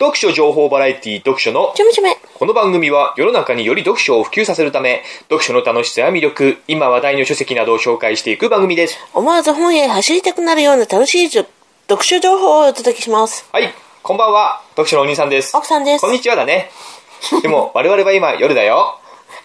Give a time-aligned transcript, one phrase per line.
[0.00, 2.16] 読書情報バラエティ読書のちょめちょめ。
[2.38, 8.96] この番組は世の中により読書を普及させるため、読書の楽しさや魅力、今話題の書籍などを紹介していく番組です。
[9.12, 11.46] 思わず本へ走りたくなるような楽しい読
[12.00, 13.46] 書情報をお届けします。
[13.52, 14.62] はい、こんばんは。
[14.70, 15.54] 読書のお兄さんです。
[15.54, 16.12] 奥さんですこん。
[16.12, 16.70] にちはだね。
[17.42, 18.98] でも、我々は今夜だよ。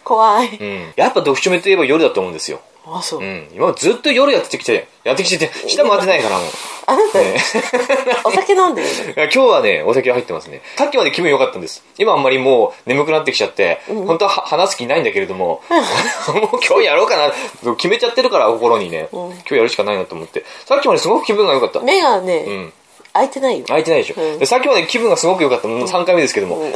[0.05, 0.55] 怖い。
[0.55, 0.93] うん。
[0.95, 2.61] やっぱ読書目といえば夜だと思うんですよ。
[2.87, 3.23] あ、そうう。
[3.23, 3.47] ん。
[3.53, 6.47] 今ずっと夜やってきて、やってきてて、舌回ってないからもう。
[6.87, 7.35] あなた、ね
[8.23, 10.61] お酒飲んでる今日はね、お酒入ってますね。
[10.77, 11.83] さっきまで気分良かったんです。
[11.97, 15.61] 今あんまりもう眠くなってきちゃって、本当は話す気ないんだけれども、
[16.29, 17.33] もう今日やろうかな、
[17.75, 20.45] 決めちゃってるから心にね、今日やるしかないなと思って。
[20.65, 21.79] さっきまですごく気分が良かった。
[21.79, 22.73] 目がね、うん。
[23.13, 23.65] 開いてないよ。
[23.65, 24.21] 開いてないでしょ。
[24.21, 25.67] うんでさっきまで気分がすごく良かった。
[25.67, 26.61] もう3回目ですけども。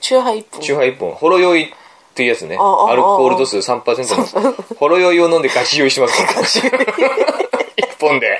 [0.00, 0.60] チューハイ一本。
[0.60, 1.74] チューハイ1本、ほろ酔い
[2.10, 2.56] っていうやつね。
[2.56, 6.42] アルコール度数3%の、ほろ酔いを飲んでガチ酔いしてますから。
[6.42, 8.38] 1本で。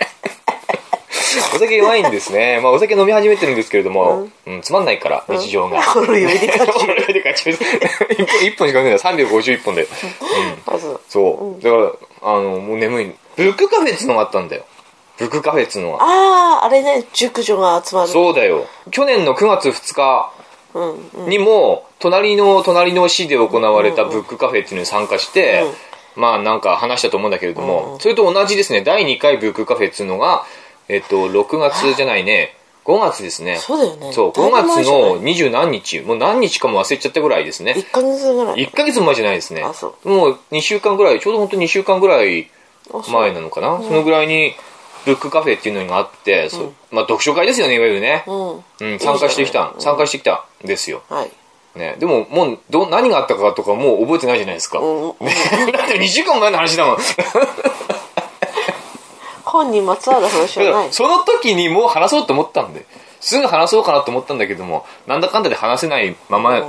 [1.54, 2.60] お酒弱いんですね。
[2.60, 5.80] まあお酒飲み始めてるんですけれども、うん、つまんないから、日常が。
[5.82, 7.58] ほろ酔いでガチ ほろ酔いでガチ酔い。
[7.58, 8.98] 1本一本しか飲んでない。
[8.98, 9.82] 351本で。
[9.82, 11.00] う。
[11.08, 11.62] そう。
[11.62, 11.92] だから、
[12.22, 13.12] あの、もう眠い。
[13.36, 14.64] ブックカフェっつうのがあったんだよ。
[15.18, 15.98] ブックカフェっつうのが。
[16.02, 18.08] ああ、あれね、熟女が集まる。
[18.08, 18.66] そうだよ。
[18.90, 20.32] 去年の9月2日。
[21.26, 25.64] にも、隣の隣の市で行われたブックカフェっていうのに参加して、
[26.16, 30.44] まあなんか話したと思うんだけれども、それと同じですね、第2回ブックカフェっていうのが、
[30.88, 33.56] えっと、6月じゃないね、5月ですね。
[33.56, 34.12] そうだよね。
[34.12, 37.74] そう、だい5月の二十何日、もう何日かも忘れちゃったぐらいですね。
[37.76, 38.66] 1ヶ月ぐらい。
[38.66, 39.94] 1ヶ月前じゃないですねあそ。
[40.04, 42.50] もう2週間ぐらい、ちょうど本当2週間ぐらい
[43.12, 43.80] 前なのかな？
[43.82, 44.54] そのぐらいに、
[45.04, 46.50] ブックカフェっていうのがあって、
[46.90, 48.24] まあ読書会ですよね、いわゆるね。
[48.26, 48.64] うん。
[48.80, 51.02] うん、参加してきた、参加してきたんですよ。
[51.08, 51.30] はい。
[51.74, 55.20] ね、でももうど何があったかとかもう覚えてないじゃないですか、うん。
[55.20, 55.32] ね、
[55.72, 56.96] だって2週間前の話だもん。
[56.96, 57.02] だ
[59.44, 60.86] 本にまつわる話かはない。
[60.86, 60.92] ら。
[60.92, 62.84] その時にもう話そうと思ったんで。
[63.20, 66.66] すぐ話そうかなと思ったんだけどもなんだかんだで話せないままうん。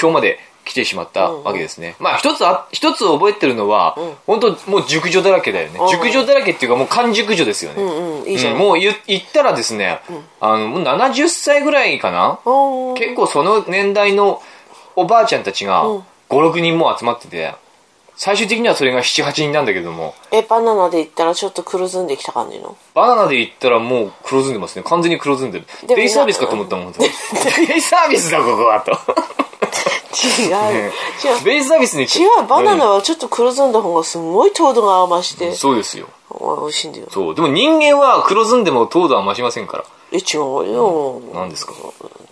[0.00, 5.88] 今日まで来てしまったわけですね、まあ一つあ一つ覚えてるのは、本当もう熟女だらけだよね、うん。
[5.88, 8.52] 熟女だらけっていうかもう完熟女ですよね、うんうん、いいじゃ。
[8.52, 9.98] うんんもう言言ったらですね、
[10.40, 12.38] あのもう70歳ぐらいかな、
[12.96, 14.40] 結構その年代の
[14.94, 16.04] おばあちゃんたちがうん。
[16.30, 17.54] 56人もう集まってて
[18.14, 20.14] 最終的にはそれが78人なんだけども。
[20.30, 22.76] え、バナナで言ったらちょっと黒ずんできた感じの？
[22.94, 24.82] バナナで言ったらもう黒ずんでますね。
[24.86, 25.66] 完全に黒ずんでる。
[25.88, 27.06] デイサービスかと思ったもん デ
[27.78, 28.92] イサービスだここはと
[29.70, 30.50] 違う。
[30.50, 30.92] ね
[31.24, 31.44] 違う。
[31.44, 36.08] デイサービスに違う、バナナはちょっと黒ずんだ方がすごい糖度が増して、そうですよ。
[36.30, 37.06] 美味しいんだよ。
[37.10, 37.34] そう。
[37.34, 39.84] でも人間は黒ずんでも糖度は増しませんから。
[40.12, 41.20] え、違うよ。
[41.34, 41.72] 何ですか？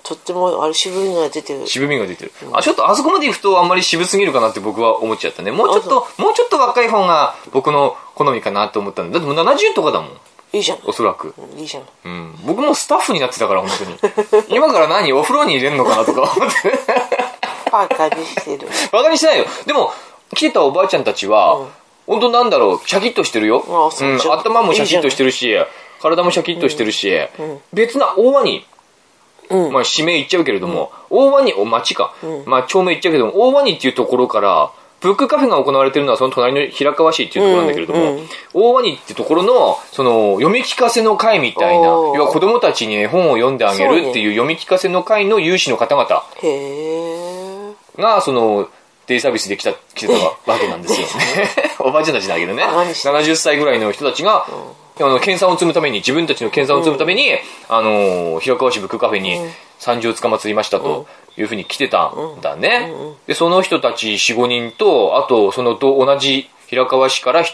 [0.02, 1.66] とっても、あれ、渋みが出てる。
[1.66, 5.52] 渋みが出てる、あちょっとあそこまで行くとあんまり渋すぎるかなって僕は思っちゃったね。
[5.52, 10.10] もうちょっともうちょっと若い方が僕の好みかなって思ったんだだってもう70とかだもん
[10.52, 10.78] いいじゃん。
[10.84, 11.34] おそらく。
[11.56, 11.84] いいじゃん。
[12.04, 14.44] うん、僕もスタッフになってたから本当に。
[14.48, 16.78] 今から何お風呂に入れるのかなとか思って。
[17.70, 18.68] パーカーにしてる。
[18.92, 19.46] バカにしてないよ。
[19.66, 19.92] でも
[20.34, 21.66] 来てたおばあちゃんたちは、
[22.06, 23.62] 本当なんだろうシャキッとしてるよ。
[23.68, 24.18] あそううん。
[24.18, 25.54] 頭もシャキッとしてるし
[26.00, 27.12] 体もシャキッとしてるし、
[27.72, 28.66] 別な大輪に
[29.50, 29.72] うん。
[29.72, 32.14] まあ、地名言っちゃうけれども、大輪に、お、町か。
[32.44, 34.70] まあ、町名言っちゃうけども、大輪にっていうところから、
[35.00, 46.24] ブックカフェが行われてるのはその隣の平川市っていうところなんだけれども、うんうん大輪にってところの、その、読み聞かせの会みたいな、要は子供たちに絵本を読んであげるっていう読み聞かせの会の有志の方々。
[47.96, 48.68] が、その、
[49.06, 51.50] デイサービスで来た、来てたわけなんですよね。
[51.78, 52.64] おばあちゃんたちだけどね。
[52.64, 54.46] 何して70歳ぐらいの人たちが、
[55.00, 57.30] あの、研鑽を積むために、自分たちの研鑽を積むために、
[57.68, 59.38] あの、平川市ブックカフェに
[59.78, 62.92] 三十捕まつりましたというふうに来てたんだね。
[63.26, 67.44] で、その人たち4、5人と、あと、そのと同じ平川市から1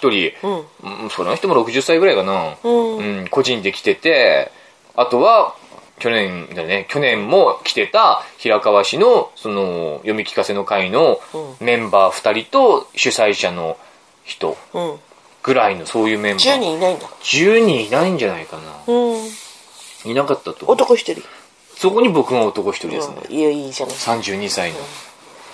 [0.40, 2.56] 人、うん、その人も60歳ぐらいかな。
[2.62, 2.96] うん。
[2.96, 4.50] うん、個人で来てて、
[4.96, 5.54] あとは、
[5.98, 11.20] 去年だね、去年も来てた平川市の、その、読み聞かせの会の
[11.60, 13.76] メンバー2人と主催者の
[14.24, 14.56] 人。
[14.72, 14.98] うん。
[15.44, 16.54] ぐらいのそういうメンバー。
[16.56, 17.06] 10人いないんだ。
[17.22, 18.62] 10人いないんじゃないかな。
[18.86, 20.10] うん。
[20.10, 20.66] いなかったと。
[20.66, 21.22] 男一人。
[21.76, 23.16] そこに僕が男一人ですね。
[23.28, 23.94] いいよ、いいじゃない。
[23.94, 24.78] 32歳の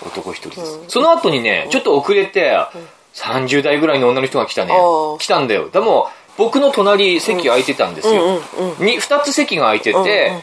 [0.05, 0.79] 男一人です。
[0.87, 2.57] その後にね、ちょっと遅れて、
[3.13, 4.73] 30代ぐらいの女の人が来たね。
[5.19, 5.69] 来たんだよ。
[5.69, 8.39] でも、僕の隣席空いてたんですよ。
[8.57, 10.41] うんうんに2つ席が空いてて、うんうん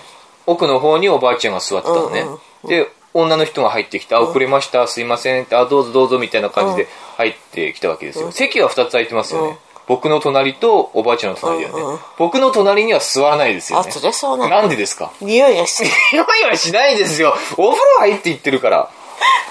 [0.51, 2.25] 奥の方におばあちゃんが座ってたのね。
[2.65, 8.31] うんで、女の人が入ってきて、あ、遅れました、すいませんって、あ、どうぞどうぞみたいな感じで入ってきたわけですよ。
[8.31, 9.49] 席は2つ空いてますよね。
[9.49, 9.57] うん
[9.89, 11.81] 僕の隣とおばあちゃんの隣だよね。
[11.83, 13.91] うんうん僕の隣には座らないですよあ、ね。
[14.37, 14.49] な。
[14.61, 15.11] なんでですか？
[15.23, 15.83] 匂いがし
[16.13, 17.35] 匂いはしないですよ。
[17.57, 18.91] お風呂入って行ってるから。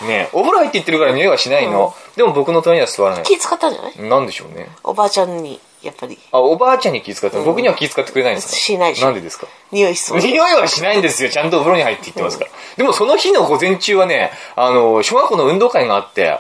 [0.08, 1.96] ねお風呂入って行ってるから匂いはしないの。
[2.16, 3.24] でも僕の隣には座らない。
[3.24, 4.00] 気使ったんじゃない？
[4.10, 4.70] なんでしょうね。
[4.84, 6.18] おばあちゃんにやっぱり。
[6.32, 8.56] あ、おばあちゃんに気遣って、僕には気遣ってくれないんですか？
[8.56, 9.48] しないしなんでですか？
[9.72, 10.20] 匂いしそう。
[10.20, 11.30] 匂いはしないんですよ。
[11.30, 12.52] ちゃんとお風呂に入って言ってますから。
[12.76, 16.40] でもその日の午前中はね、あの、小学校の運動会があって、あ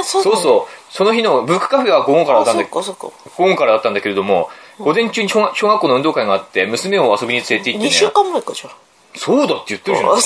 [0.00, 0.22] あ、そう。
[0.22, 3.10] そうそう、その日のブックカフェは午後からだったんだっかそっか。
[3.36, 4.48] 午後からだったんだけれども、
[4.78, 8.70] 午前中に小学校の運動会があって、娘を遊びに連れて行って2週ね、間前かじゃ
[9.16, 10.14] そうだって言ってるじゃあ。
[10.14, 10.20] ん。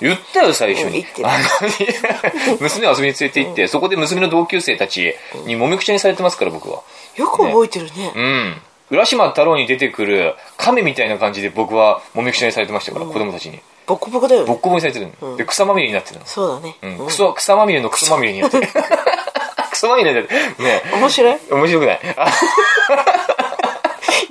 [0.00, 5.14] 言ったよ、最初にあの 娘を遊びに連れて行って、そこで娘の同級生たち
[5.46, 6.82] にもみくちゃにされてますから、僕は。
[7.16, 8.12] よく覚えてるね。
[8.14, 8.62] うん。
[8.90, 13.60] 浦島太郎に出てくる亀みたいな感じで僕はもみくちゃにされてましたから、子供たちに。
[13.86, 14.46] ボコボコだよね。
[14.46, 15.36] ボッコボコにされてるの。
[15.36, 16.26] で、草まみれになってるの。
[16.26, 16.76] そうだね。
[16.82, 18.68] うんうんクソ、草まみれのクソまみれになってる。
[19.70, 20.64] クソまみれになってる。
[20.64, 22.26] ね面白い面白くないあ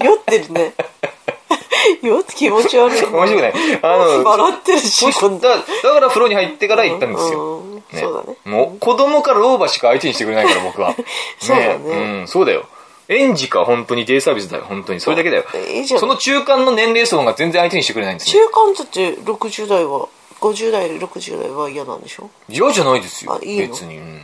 [0.03, 0.73] 酔ってるね。
[2.35, 3.03] 気持ち悪い。
[3.05, 5.59] 面白くないあの、 笑ってるし、だだ
[5.93, 7.57] から風呂に入ってから行ったんですよ。
[7.57, 8.37] うんそうだね。
[8.45, 10.95] もう子供から老婆しか相手にしてくれないから僕は。
[11.39, 12.65] そうだねうん、そうだよ。
[13.07, 14.99] 園児か本当にデイサービスだよ、本当に。
[14.99, 15.43] それだけだよ。
[15.99, 18.43] その中間の年齢層が全然相手にしてくれないんですよ。
[18.47, 20.07] 中間だって60代は、
[20.41, 22.29] 50代、60代は嫌なんでしょ？
[22.49, 23.33] 嫌じゃないですよ。
[23.33, 23.67] あいいの？
[23.67, 23.97] 別に。
[23.97, 24.21] うん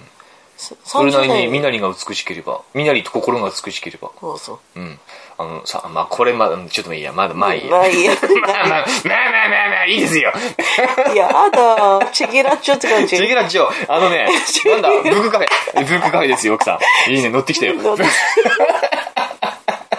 [0.61, 4.11] そそれなりに30代身なりが美しければ、身なりと心が美しければ。
[4.19, 4.79] そうそう。
[4.79, 4.99] うん。
[5.41, 7.71] あのさ、まあこれまだ、ちょっといいや、まだ、まあいいや。
[7.71, 8.13] まあいいや。
[8.45, 10.31] まあまあ、まあまあまあまあ、いいですよ。
[11.15, 13.17] やだ、チェゲラッチョって感じ。
[13.17, 14.27] チェゲラッチョ、あのね、
[14.65, 15.47] なんだ、ブックカフェ。
[15.85, 16.77] ブックカフェですよ、奥さ
[17.07, 17.11] ん。
[17.11, 17.73] いいね、乗ってきたよ。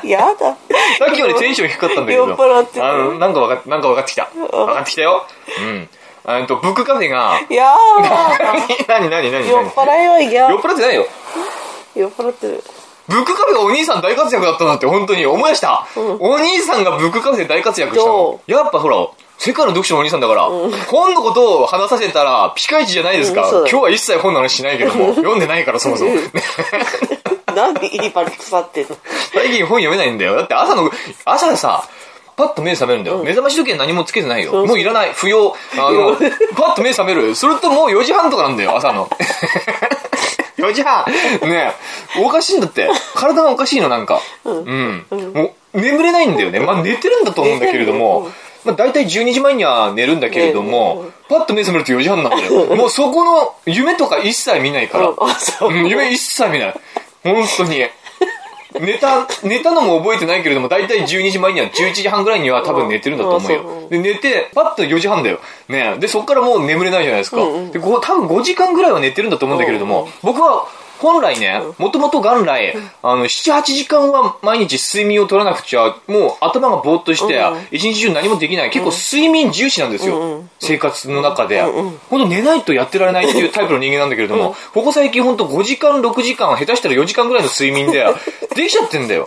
[0.05, 0.57] やだ。
[0.99, 2.27] さっきよりテンション低かったんだけど。
[2.29, 4.29] 酔っ払ってるあの、なんか分かっ、なんか分かってきた。
[4.35, 5.27] 分かってきたよ。
[5.61, 5.89] うん。
[6.25, 8.39] あのと、ブックカフェが、やだ。
[8.89, 9.49] 何何何何？
[9.49, 10.51] 酔っ払いは嫌。
[10.51, 11.07] 酔っ払ってないよ。
[11.95, 12.65] 酔っ払ってる。
[13.09, 15.87] ブックカフェお兄さん大活躍だったなって本当に思い出した。
[15.97, 18.41] お兄さんがブックカフェで大活躍したのど。
[18.47, 19.09] やっぱほら、
[19.39, 23.51] 世界の読書のお兄さんだから、本のことを話させたらピカイチじゃないですか。
[23.51, 26.13] 今日は一切本の話しないけども、読んでないからそもそも。
[27.55, 28.97] なんでいいバリ腐ってんの？
[29.35, 30.37] 最近本読めないんだよ。
[30.37, 30.91] だって朝の、
[31.25, 31.85] 朝さ、
[32.37, 33.19] パッと目覚めるんだよ。
[33.19, 34.65] 目覚まし時計何もつけてないよ。
[34.65, 35.13] もういらない。
[35.13, 35.55] 不要。
[35.77, 36.17] あの、
[36.57, 37.35] パッと目覚める。
[37.35, 39.09] それともう4時半とかなんだよ、朝の。
[40.63, 41.05] 4時半。
[41.43, 41.73] ね
[42.17, 42.89] えおかしいんだって。
[43.15, 44.21] 体がおかしいの、なんか。
[44.45, 45.07] うん。
[45.35, 46.61] もう、眠れないんだよね。
[46.61, 48.29] まあ寝てるんだと思うんだけれども、
[48.65, 52.77] まあ大体12時前には寝るんだけれども、パッと目覚めると4時半なんだよ。
[52.77, 55.13] もうそこの夢とか一切見ないから。
[55.19, 55.71] あ、そう。
[55.71, 56.75] うん、夢一切見ない。
[57.25, 57.85] 本当に。
[58.81, 63.89] 寝た、寝たのも覚えてないけれども、だいたい12時前には、11時半ぐらいには多分寝てるんだと思ううんよ。
[63.89, 65.41] で、寝て、パッと4時半だよ。
[65.69, 67.39] ねで、そっからもう眠れないじゃないですか。
[67.73, 70.67] で、こう多分5時間ぐらいは寝てるんだと思うんだけれども、僕は、
[71.03, 78.71] 本来ね、もともと元来、あの、7、8時間は毎日睡眠を取らなくちゃ、もう頭がぼーっとして、一日中何もできない。
[78.71, 80.45] 結構睡眠重視なんですよ。
[80.61, 81.61] 生活の中で。
[81.63, 88.07] 本当寝ないとやってられないっていうタイプの人間なんだけれども、ここ最近本当5時間、6時間、下手したら4時間ぐらいの睡眠で、
[88.55, 89.27] できちゃってんだよ。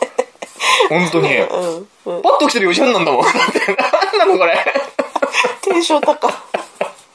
[0.88, 1.28] 本当に。
[1.28, 3.22] パッと起きてる4時半なんだもん。
[3.24, 3.60] だって
[4.18, 4.58] 何なのこれ。
[5.62, 6.32] テンション高い。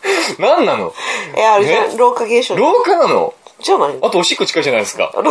[0.38, 0.92] 何なの？
[1.36, 2.56] え、あれじゃん、ね老化現象。
[2.56, 3.34] 廊下なの？
[3.62, 3.98] じゃない？
[4.00, 5.12] あとおしっこ近いじゃないですか。
[5.16, 5.22] お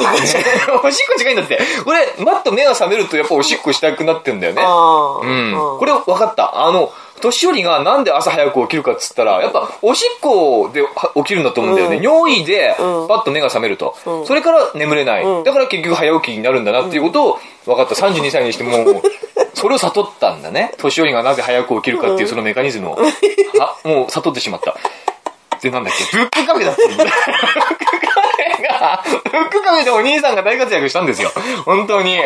[0.91, 1.59] しっこ近いんだって。
[1.83, 4.61] これ、マッと目が覚めるとやっぱおしっこしたくなってんだよね。
[4.61, 5.79] うん。
[5.79, 6.65] これ分かった。
[6.65, 6.91] あの、
[7.21, 11.97] 年寄りがなんで朝早く起きるかっつったら、やっぱおしっこでは起きるんだと思うんだよね。
[11.97, 13.95] うん尿意でうんパッと目が覚めると。
[14.05, 15.23] うんそれから眠れない。
[15.23, 17.95] うんだから結局早起きになるんだなっていうことを分かった。
[17.95, 19.01] 32歳にしてもう、
[19.53, 20.73] それを悟ったんだね。
[20.77, 22.97] 年寄りがなぜ早く起きるかっていうそのメカニズムを。
[23.59, 24.77] あ、もう悟ってしまった。
[25.62, 26.18] で、なんだっけ？
[26.18, 27.04] ブックカフェだったんだ。
[27.04, 31.32] ブックカフェが、ブックカフェでお兄さんが大活躍したんですよ。
[31.66, 32.18] 本当に。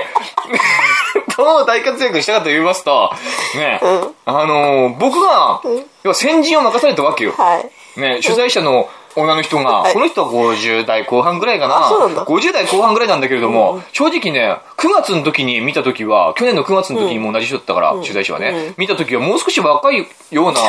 [1.36, 3.12] どう大活躍したかと言いますと、
[3.56, 3.80] ね、
[4.26, 5.62] あのー僕が、
[6.04, 7.32] 要は先陣を任されたわけよ。
[7.32, 8.00] はい。
[8.00, 9.94] ね、取材者の女の人が、はい。
[9.94, 11.86] この人は50代後半ぐらいかな。
[11.86, 12.26] あそうなんだ。
[12.26, 20.60] 50代後半ぐらいなんだけれども、正直ね、9月の時に見た時は、去年の9月の時にも同じ人だったから、取材者はね、見た時はもう少し若いような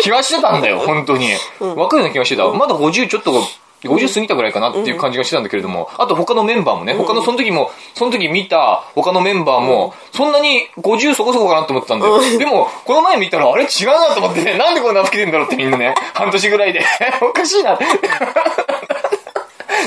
[0.00, 1.28] 気がしてたんだよ、本当に。
[1.60, 2.48] 若いような気がしてた。
[2.48, 3.42] まだ50ちょっと、
[3.88, 12.20] 50過ぎたぐらいかなっていう感じがしてたんだけれども、あと他のメンバーもね、他のその時も、その時見た他のメンバーも、そんなに50そこそこかなと思ってたんだよ。
[12.38, 16.84] でも、この前見たら、あれ違うなと思ってね、 なんでこんな老けてんだろうってみんなね、半年ぐらいで。
[17.20, 17.78] おかしいな。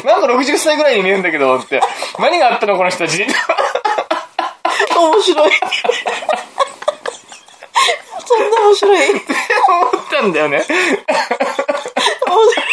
[0.04, 1.80] なんか60歳ぐらいに見えるんだけど、って。
[2.20, 3.24] 何があったのこの人たち？
[3.24, 3.34] って
[4.98, 5.52] 面白い。
[8.26, 8.98] そんな面白い。
[8.98, 9.22] 面思
[9.88, 10.66] ったんだよね。
[12.46, 12.66] 白い。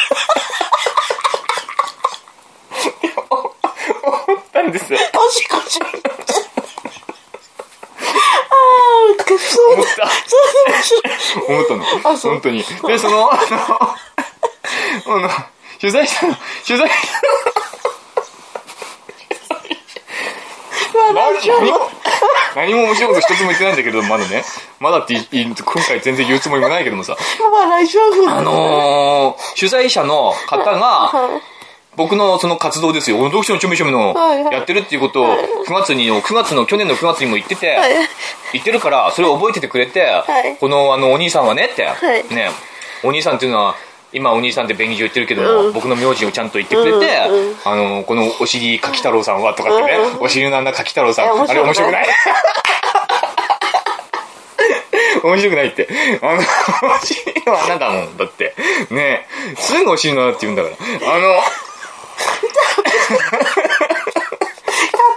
[4.73, 4.95] です。
[4.95, 4.97] お
[5.31, 5.81] しこし。
[5.81, 5.87] あ
[9.21, 9.83] あ、くそうだ。
[9.83, 10.09] 思った。
[10.09, 11.03] そう面白い。
[11.49, 12.17] 思ったの。
[12.17, 12.65] 本当に。
[12.87, 15.29] で、その、あの、あの、
[15.81, 16.37] 取材者の、
[16.67, 16.95] 取材者
[20.95, 21.79] 笑っちゃう何の。
[22.55, 24.45] 何も面白いこと一つも言ってないんだけど、まだね。
[24.79, 27.17] まだって今回全然言うつもりもないけどもさ。
[27.41, 31.13] 笑い上手あのー、主催者の方が、
[31.97, 33.19] 僕のその活動ですよ。
[33.25, 34.15] 読書のちょめちょめの
[34.51, 35.27] やってるっていうことを、
[35.67, 37.93] 9月に、9月の、去年の9月にも言ってて、はい。
[38.55, 40.57] 言ってるから、それを覚えててくれて、い。
[40.59, 41.83] この、あの、お兄さんはねって、
[42.31, 42.35] い。
[42.35, 42.51] ね、
[43.03, 43.75] お兄さんっていうのは、
[44.13, 50.25] 今お兄さんって便宜上言ってるけども、僕の名字をちゃんと言ってくれて、うんあの、このお尻柿太郎さんはとかってね、うん。
[50.25, 52.07] お尻のあんな柿太郎さん、あれ面面白くない？
[55.23, 55.89] 面白くないって。
[56.21, 56.43] あの、お
[57.05, 58.17] 尻は穴だもん。
[58.17, 58.55] だって。
[58.91, 59.27] ね。
[59.53, 60.77] えすぐお尻の穴って言うんだから。
[61.15, 61.41] あの、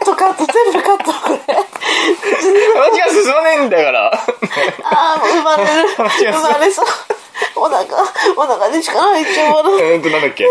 [0.05, 1.55] トカット全部カットこれ。
[2.75, 4.13] 話が進まねえんだから。
[4.13, 4.25] あ
[4.83, 6.03] あ生まれる生
[6.53, 6.85] まれそう。
[7.57, 7.83] お腹
[8.37, 10.45] お腹に力入っちゃうわなえーっと、なんだっけ？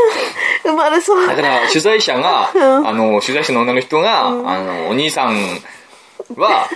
[0.63, 1.27] 生まれそう。
[1.27, 5.35] だから、主催者が、あの、主催者の女の人が、あの、お兄さん
[6.37, 6.69] は、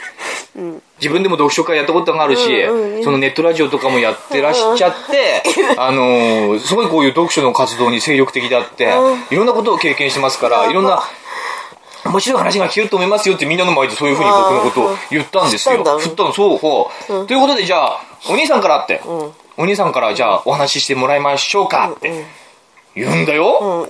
[0.99, 5.43] 自分でも読書会やったことがあるし、うんうんそのネットラジオとかもやってらっしゃって、
[5.79, 8.93] あの、すごいこういう読書の活動に精力的であって、
[9.31, 11.01] いろんなことを経験してますから、いろんな、
[12.05, 15.85] 面白い話が聞けると思いますよってみんなの前でそういうふうに僕のことを言ったんですよ。
[15.99, 17.27] 振ったの、そう、ほう。
[17.27, 19.01] ということで、じゃあ、お兄さんからって、
[19.57, 22.25] お兄さんからじゃあお話ししてもらいましょうかって
[22.95, 23.89] 言うんだよ。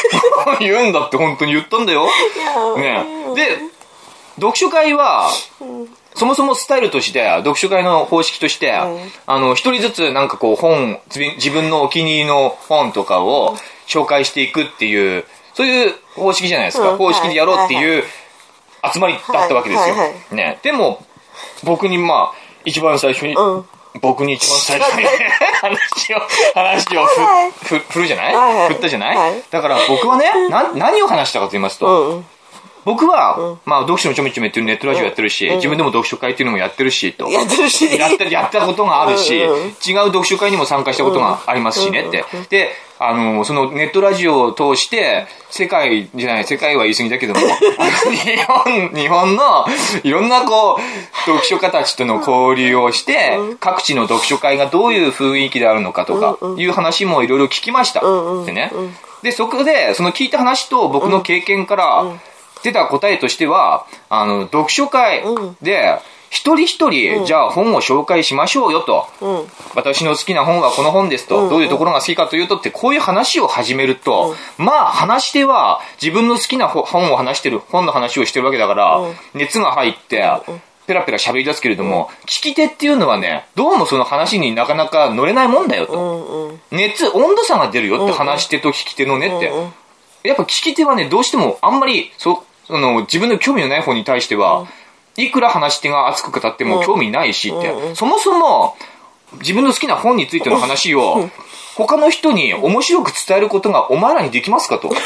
[0.60, 2.06] 言うんだって本当に言ったんだよ。
[2.76, 3.58] ねで、
[4.40, 5.30] 読書会は、
[6.14, 10.98] そもそもスタイルとして、読書会の方式として、あの、一人ずつなんかこう本、
[11.36, 13.56] 自分のお気に入りの本とかを
[13.86, 16.90] 紹介していくっていう、そういう方式じゃないですか。
[16.90, 16.96] うん。
[16.98, 18.04] 方式でやろうっていう
[18.92, 19.94] 集まりだったわけですよ。
[20.32, 20.58] ね。
[20.62, 21.04] でも、
[21.64, 23.64] 僕にまあ、一番最初に、うん。
[24.00, 25.04] 僕に一番最初に
[25.60, 26.20] 話を、
[26.54, 29.42] 話をはいふ、ふ、振るじゃない、振ったじゃない？
[29.50, 32.22] だから僕はね、な、何を話したかと言いますと、
[32.84, 32.92] うん。
[32.92, 37.28] 僕は、まあ、読書のちょめちょめっていうネットラジオやってるし、自分でも読書会っていうのもやってるし、と。
[37.28, 37.86] やってるし。
[37.98, 42.24] やった、やったことがあるし、うんうん違う読書会にも参加したことがありますしねって。
[42.50, 49.66] で、あの、そのネットラジオを通して、世界じゃない、世界は言い過ぎだけども、 日本、日本の
[50.02, 58.02] いろんなこう、読書家たちとの交流をして、各地の読書会がどういう雰囲気であるのかとか、いう話もいろいろ聞きました。
[58.44, 58.70] でね。
[59.22, 62.04] で、そこで、その聞いた話と僕の経験から、
[62.62, 65.22] 出た答えとしては、あの、読書会
[65.62, 65.98] で、
[66.30, 69.08] 一人一人、じゃあ本を紹介しましょうよと。
[69.20, 69.50] うん。
[69.74, 71.48] 私の好きな本はこの本ですと。
[71.48, 79.00] どういうところが好きかというとって、こういう話を始めると、まあ話し手は自分の好きな本本を話してる、本の話をしてるわけだから、
[79.34, 80.24] 熱が入って、
[80.86, 86.52] ペラペラ喋り出すけれども、聞き手っていうのはね、どうもその話になかなか乗れないもんだよと。
[86.70, 89.52] 熱、温度差が出るよって話し手と聞き手のねって。
[90.22, 94.66] やっぱ聞き手はね、どうしてもあんまり、そ、あの、自分の興味のない方に対しては、
[95.16, 98.76] いくら話し手が熱く語っても興味ないしって、そもそも、
[99.38, 101.30] 自分の好きな本についての話を、
[101.76, 104.88] 他の人に面白く伝えることがお前らにできますかと。
[104.92, 104.96] ね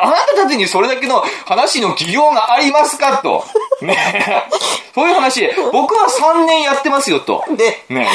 [0.00, 3.44] あなたたちにそれだけの話の技量がありますかと。
[3.80, 4.46] ね
[4.94, 7.44] そういう話、僕は3年やってますよと。
[7.56, 8.06] でね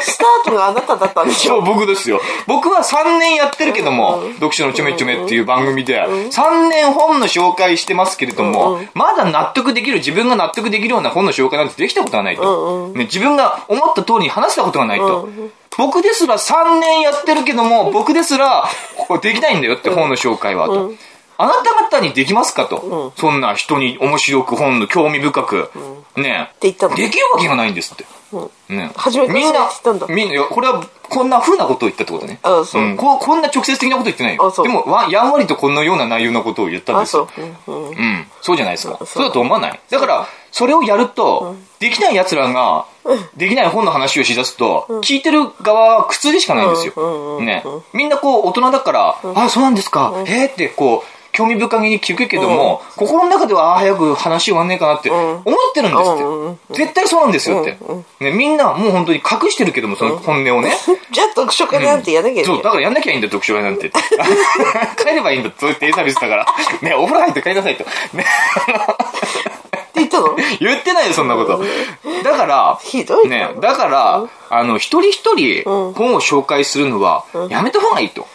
[0.00, 2.20] スタートがあなただったんでしそう、ょ僕ですよ。
[2.46, 12.88] 僕は3年やってるけども、読書のちょめちょめっていう番組で、3年本の紹介してますけれども、まだ納得できる、自分が納得できるような本の紹介なんてできたことがないと。
[12.94, 15.28] ね、自分が思った通りに話したことがないと。
[15.78, 18.64] 僕ですら3年やってるけども、僕ですら、
[18.96, 20.92] ここできないんだよって本の紹介はと。
[21.38, 23.12] あなた方にできますかと。
[23.16, 25.70] そんな人に面白く本の興味深く、
[26.16, 26.96] ね、って言ったの。
[26.96, 28.06] できるわけがないんですって。
[28.68, 32.40] ね、初めからみんなたんだみんな、これはこんな風なことを言ったってことね。
[32.42, 34.50] あそうんここんな直接的なこと言ってないよあ。
[34.50, 37.28] そうでもわ、やんわりとこのような内容のことを言ったんあですよ
[37.64, 37.72] そ。
[37.72, 38.26] ううん。
[38.42, 38.98] そうじゃないですか。
[39.06, 42.86] そうだと思わないだから、それをやると、できない奴らが、
[43.36, 47.40] できない本の話をしだすと、聞いてる側は苦痛でしかないんですよ。
[47.40, 47.62] ね。
[47.92, 50.12] みんなこう、大人だから、あ、そうなんですか。
[50.26, 56.84] えーって、こう、興味深げに聞くけども、心の中では、あ、早く話終わんねえかなって思ってるんですって。
[56.84, 57.76] 絶対そうなんですよって。
[58.24, 60.72] ね、みんなもう本当に隠してるけども、その本音をね。
[61.12, 63.90] じゃあ読書会なんてやらなきゃいけそう、ないだからやんなきゃいいんだよ、読書会なんて。
[64.96, 66.46] 帰ればいいんだ、そういうデイサービスだから。
[66.80, 67.84] ね、お風呂入って帰りなさいと。
[68.14, 70.34] ね、って言ったの？
[70.58, 71.62] 言ってないよ、そんなこと。
[72.24, 78.26] だから、ひどいなね、だから、あの、一人一人本を紹介するのは、やめた方がいいと。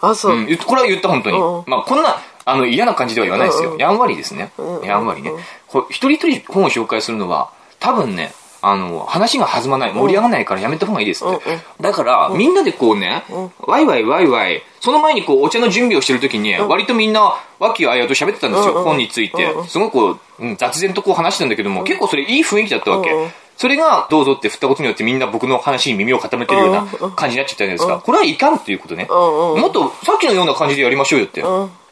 [0.00, 1.38] あそううん、これは言った、本当に。
[1.38, 3.76] うんまあ、こんな、あの、嫌な感じでは言わないですよ。
[3.78, 4.52] やんわりですね。
[4.82, 5.32] やんわりね。
[5.66, 11.58] こう一人一人本を紹介するのは、多分ね、あの、話が弾まない、盛り上がらないからやめた方がいいですって。
[11.80, 13.24] だから、みんなでこうね、
[13.60, 19.54] ワイワイワイワイ、その前にこう、お茶の準備をしてる時に、割とみんな、和気あいあいと喋ってたんですよ、本について。
[19.68, 20.18] すごく
[20.56, 23.10] 雑然とこう話してたんだけども、結構それいい雰囲気だったわけ。
[23.56, 26.86] それが、どうぞって振ったことによってみんな僕の話に耳を傾けるような
[27.16, 27.98] 感じになっちゃったじゃないですか。
[27.98, 29.06] これはいかんっていうことね。
[29.10, 31.42] もっと、さっきのような感じでやりましょうよって。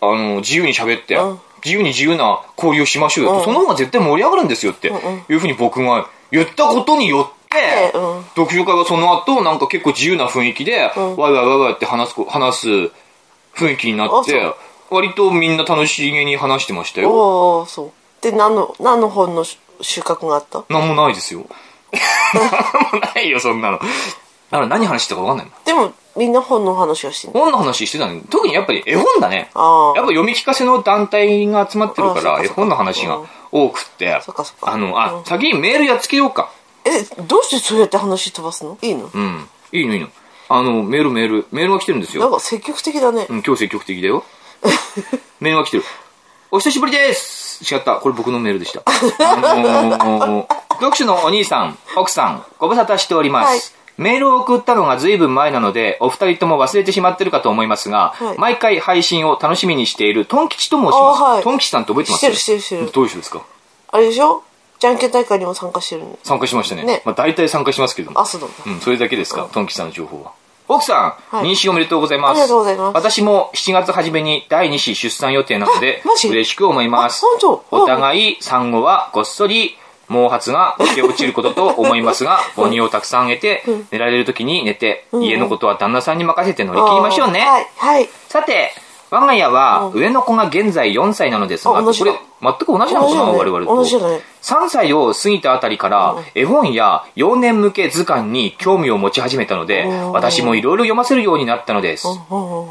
[0.00, 3.42] んあの、自由に喋ってん、自由に自由な交流をしましょうよ。
[3.44, 4.88] その方が絶対盛り上がるんですよって。
[5.28, 12.68] いうふうに僕が言ったことによって、うん読書会はその後、なんか結構自由な雰囲気で、ワイワイワイワイって話すこ、話す
[13.56, 14.54] 雰囲気になっあて、
[14.90, 17.10] 割とみんな楽しげに話してましたよ。
[17.10, 17.90] おおそう
[18.22, 20.64] で何の何の本の収穫があった？
[20.68, 21.46] なんもないですよ。
[22.34, 22.40] な
[22.98, 23.78] んもないよ、そんなの。
[23.78, 25.54] だから何話してたか分かんないもん。
[25.64, 27.40] でもみんな本の話をしてんの？
[27.40, 29.36] 本の話してたの特にやっぱり絵本だね。
[29.36, 33.20] やっぱ読み聞かせの団体が集まってるから、絵本の話が
[33.52, 34.18] 多くって。
[34.62, 36.50] あの、あ、先にメールやっつけようか。
[36.84, 39.10] えどうしてそうやって話飛ばすのいいの？
[39.12, 39.48] うん。
[39.72, 40.08] いいのいいの。
[40.48, 41.46] あの、メールメール。
[41.50, 42.22] メールが来てるんですよ。
[42.22, 44.24] なんか積極的だねうん、今日積極的だよ。
[45.40, 45.84] メールが来てる。
[46.50, 47.96] お久しぶりです違った。
[47.96, 48.82] これ僕のメールでした。
[48.86, 50.46] あのー
[50.76, 53.48] 読書のお兄さん、奥さん、ご無沙汰しております。
[53.48, 53.60] はい
[53.98, 58.38] メールを送ったのが随分前なので、お二人とも忘れてしまってるかと思いますが、はい。
[58.38, 60.96] 毎回配信を楽しみにしているトン吉と申します。
[60.96, 61.00] あ
[61.34, 61.42] はい。
[61.42, 62.20] トン吉さんって覚えてます？
[62.20, 62.90] してるしてるしてる。
[62.92, 63.44] どういう人ですか？
[63.88, 64.42] あれでしょ？
[64.78, 66.18] じゃんけん大会にも参加してるんで。
[66.22, 66.84] 参加しましたね。
[66.84, 67.02] ね。
[67.06, 68.20] まあ大体参加しますけども。
[68.20, 68.56] あそうなんだ。
[68.66, 70.32] うん、それだけですか、トン吉さんの情報は。
[70.68, 71.46] 奥さん、はい。
[71.46, 72.30] 妊娠おめでとうございます。
[72.32, 72.94] ありがとうございます。
[72.94, 77.24] 私も7月初めに第2子出産予定なのであマジ、嬉しく思います。
[77.24, 77.62] あ本。
[77.70, 77.76] 当？
[77.82, 87.40] お互い産後はごっそり毛髪が抜け落ちることと思いますが、母乳をたくさんあげて、寝られる時に寝て、家のことは旦那さんに任せて乗り切りましょうね。
[87.40, 87.66] はい。
[87.76, 88.08] はい。
[88.28, 88.72] さて、
[89.10, 93.76] 我が家は上の子が現在4歳なのですが、これ全く同じなのかな、我々と。
[93.76, 94.20] 同じだね。
[94.42, 100.12] 3歳を過ぎたあたりから、絵本や幼年向け図鑑に興味を持ち始めたので、うん。
[100.12, 102.08] 私もいろいろ読ませるようになったのです。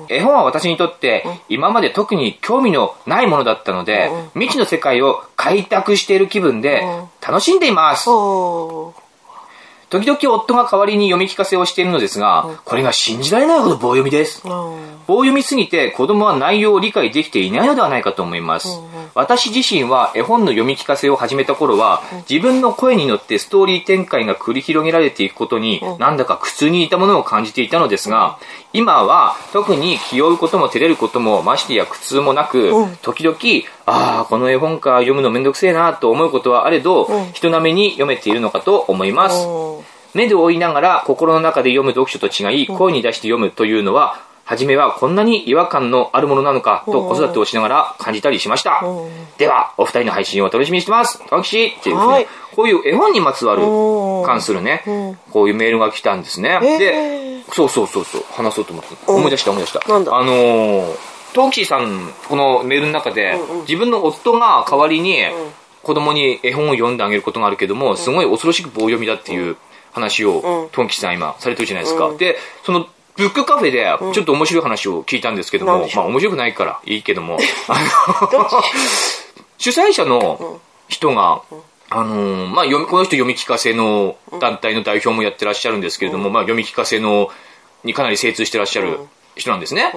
[0.10, 6.84] 絵本は私にとって今まで特に興味のないものだったので、未知の世界を開拓している気分で
[7.26, 8.10] 楽しんでいます。
[10.04, 14.42] 時々夫が代わりに読み聞かせをしているのですが、これが信じられないほど棒読みです。
[14.46, 14.52] うん。
[15.08, 18.80] 棒読みすぎて子供は内容を理解できていないのではないかと思います。
[19.14, 28.38] 私自身は絵本の読み聞かせを始めた頃は、自分の声に乗ってストーリー展開が繰り広げられていくことに、なんだか苦痛に似たものを感じていたのですが、
[28.74, 33.38] 今は特に気負うことも照れることもましてや苦痛もなく、時々、
[33.86, 39.48] ああ、この絵本か読むのめんどくせえなと思うことはあれど、人並みに読めているのかと思います。
[39.48, 48.82] うん目で追いながら心の中で読む読書と違い、声に出して読むというのは、初めはこんなに違和感のあるものなのかと子育てをしながら感じたりしました。
[49.38, 51.20] では、お二人の配信を楽しみにしてます。
[51.28, 56.58] たきしっていうふうに、はいこういう絵本にまつわるうん関するね、こういうメールが来たんですね。
[56.80, 58.96] で、そうそうそうそう、話そうと思って。
[59.08, 59.86] 思い出した思い出した。
[59.90, 60.16] なんだ？
[60.16, 60.96] あのー、
[61.36, 65.22] トンキーさん、このメールの中で、自分の夫が代わりに、
[65.84, 69.58] 子供に絵本を読んであげることがあるけども、すごい恐ろしく棒読みだっていう
[69.92, 72.14] 話を、トンキーさん今されてるじゃないですか。
[72.18, 78.64] で、その、ブックカフェで、ちょっと面白い話を聞いたんですけども、まあ面白くないからいいけども、 あの、
[79.58, 81.42] 主催者の人が、
[81.90, 87.30] あのーまあ、読みこの人読み聞かせの団体の代表もやってらっしゃるんですけれども、まあ、読み聞かせの
[87.84, 89.00] にかなり精通してらっしゃる
[89.36, 89.92] 人なんですね。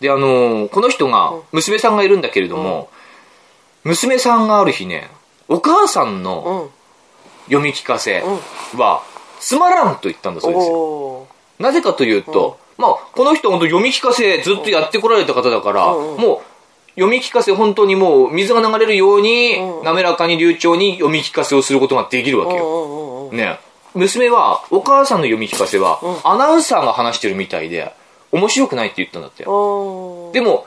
[0.00, 2.90] で、あのーこの人が、娘さんがいるんだけれども、
[3.84, 5.08] 娘さんがある日ね、
[5.48, 6.70] お母さんの
[7.46, 8.22] 読み聞かせ
[8.76, 9.02] は、
[9.40, 11.26] つまらんと言ったんだそうですよ。
[11.58, 22.64] なぜかというと、まあ、この人本当読み聞かせずっとやってこられた方だから、もう、読み聞かせ本当にもう水が流れるように、滑らかに流暢に読み聞かせをすることができるわけよ。
[22.64, 22.94] うんう
[23.26, 23.58] んうんね。
[23.94, 27.92] 娘は、お母さんの読み聞かせは、アナウンサーが話してるみたいで、
[28.32, 29.44] 面白くないって言ったんだって。
[29.44, 30.66] でも、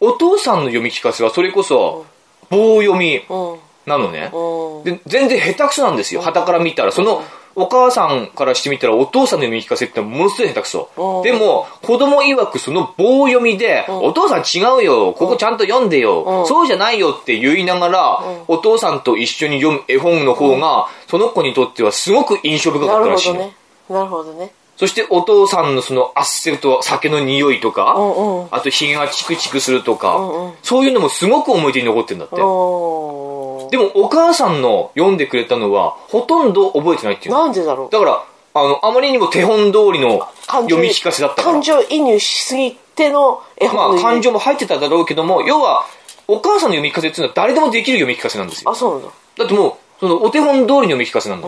[0.00, 2.06] お父さんの読み聞かせはそれこそ、
[2.50, 4.30] 棒読みうんなのね。
[4.32, 6.20] うんで全然下手くそなんですよ。
[6.20, 6.92] 旗から見たら。
[6.92, 7.22] その、
[7.54, 11.22] お母さんからしてみたら、お父さんの読み聞かせってものすごい下手くそうん。
[11.22, 15.14] でも、子供曰くその棒読みで、お父さん違うよ。
[15.14, 16.44] ここちゃんと読んでよ。
[16.46, 23.38] そうじゃないよって言いながら、お父さんと一緒に読む絵本の方が、その子にとってはすごく印象深かなったらしいの。
[23.38, 23.56] るほどね
[23.88, 32.36] なるほどねそしてお父さんのそのアッセルと酒の匂いとか、うんうんあとひげがチクチクするとか、んうんそういうのもすごく思い出に残ってるんだって。
[32.36, 41.62] でもお母さんの読んでくれたのはほとんど覚えてないっていうのなんでだろうだから、あの、あまりにも手本通りの読み聞かせだったから感。
[41.62, 45.84] 情移入しすぎての絵ま本のあ、感情も入ってただろうけども、要は、
[46.28, 48.70] お母さんの読み聞かせっていうのは誰でもできる読み聞かせなんですよ。
[48.70, 49.08] あそうなんだ
[49.38, 51.46] だってもう、その、お手本通りの読み聞かせなんだ。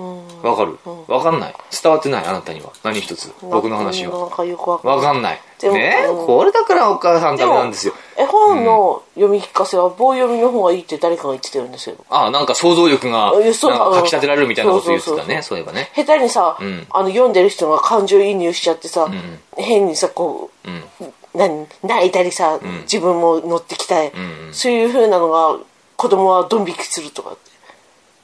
[0.00, 0.42] うん。
[0.42, 0.78] わかる。
[1.06, 1.54] わかんない。
[1.70, 2.72] 伝わってないあなたには。
[2.82, 3.32] 何一つ。
[3.42, 4.18] 僕の話は。
[4.18, 5.40] わかんない。
[5.68, 7.92] ねこれだからお母さんダメなんですよ。
[8.16, 15.90] 絵本の読み聞かせは棒読みの方がいいって誰かが言ってたんですよああなんか想像力がかかき立てられるみたいなこと言ってたねそういえばね。
[15.94, 16.86] 下手にさ、ん。
[16.90, 19.10] あの読んでる人が感情移入しちゃってさ、
[19.56, 21.12] 変にさこう、うん。
[21.34, 24.12] 何泣いたりさ、自分も乗ってきたい、
[24.52, 25.58] そういう風なのが
[25.96, 27.32] 子供はドン引きするとか。
[27.32, 27.49] って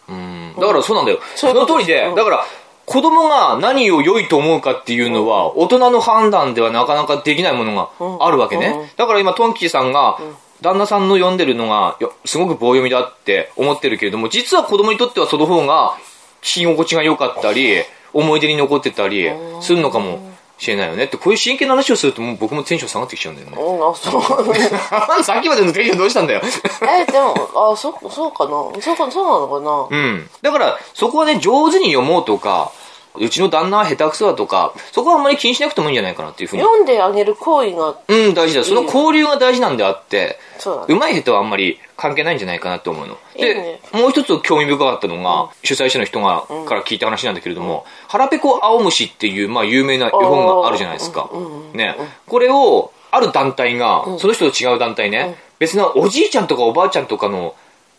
[0.09, 0.55] うん。
[0.59, 1.19] だからそうなんだよ。
[1.35, 2.14] その通りで、うん。
[2.14, 2.47] だから、
[2.85, 7.90] 子供が何を良いと思うかっていうのは、大人の判断ではなかなかできないものが
[8.25, 8.92] あるわけね。
[8.97, 10.19] だから今、トンキーさんが、
[10.62, 15.97] 旦那さんの読んでるのが、よすごく棒読みだって思ってるけれども、実は子供にとってはその方が、
[16.42, 19.29] 聞き心地が良かったり、思い出に残ってたり
[19.61, 23.57] するのかもしれないよねって、こういう真剣な話をするともう僕もテンション下がってきちゃうんだよね。
[23.59, 26.40] うんあそうさっきまでのテンションどうしたんだよ。
[26.83, 27.35] えでも
[27.73, 30.31] あそそうかなそうかそうなのかな、うん。
[30.42, 32.73] だから、そこはね、上手に読もうとか、
[33.18, 36.62] うちの旦那は下手くそだとか、そこはあんまり気にしなくてもいいんじゃないかなっていうふうに。
[36.62, 38.64] 読んであげる行為がうん、大事だよ。
[38.64, 43.18] その交流が大事なんであって、そうまい下手はあんまり関係ないんじゃないかなと思うの。
[43.37, 51.31] で、いいねもう一つ興味深かったのが、主催者の人が、から聞いた話なんだけれども、腹ペコ青虫っていう、まあ、有名な絵本があるじゃないですか。
[51.72, 51.96] ね。
[52.26, 57.55] これを、ある団体が、その人と違う団体ね、別なおじいちゃんとかおばあちゃんとかの、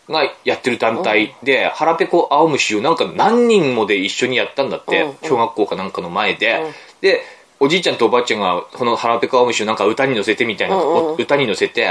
[0.10, 6.74] がやってる団体で、腹ペコ青虫をなんか何人もで一緒にやったんだって、小学校かなんかの前で。
[7.02, 7.22] で、
[7.60, 10.78] おじいちゃんとおばあちゃんが、この腹ペコ青虫をなんか歌に乗せてみたいな、
[11.17, 11.82] 歌に乗せて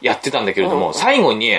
[0.00, 1.54] やってたんだけれども、最後に、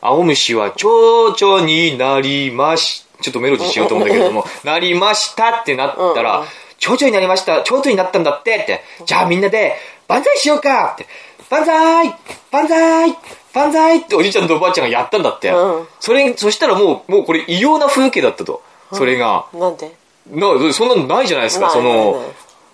[0.00, 6.44] 青虫は蝶々になりまし、ちょっとメロディーしようと思うんだけれども、なりましたってなったら、
[6.78, 9.74] 蝶々になりました、蝶々になったんだってって、じゃあみんなで、
[10.06, 11.06] 万歳しようかって、
[11.50, 12.14] 万歳
[12.52, 13.16] 万歳
[13.56, 15.50] 万歳っておじいちゃんとおばあちゃんがやったんだって。
[15.50, 18.62] うんそれ、そしたらもう、もうこれ異様な風景だったと。
[18.92, 19.46] それが。
[19.54, 19.96] なんで
[20.30, 22.22] なそんなのないじゃないですか、その、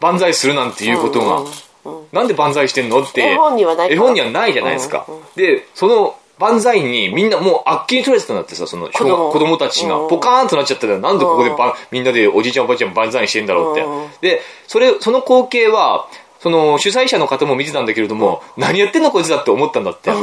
[0.01, 1.45] 万歳するなんていうことが。
[2.13, 3.23] なんで万歳してんのって。
[3.23, 5.07] 絵本にはない絵本にはないじゃないですか。
[5.37, 14.37] で、その、万歳にみんなもうあっきり取れてたんだってさ、その子供たちがポカーンとなっちゃったら、なんでここでばみんなでおじいちゃんおばあちゃん万歳してんだろうって。
[14.37, 16.09] で、それ、その光景は、
[16.43, 20.11] その主催者の方も見てたんだけれども、何やってんのこいつだって思ったんだって。
[20.11, 20.17] ね。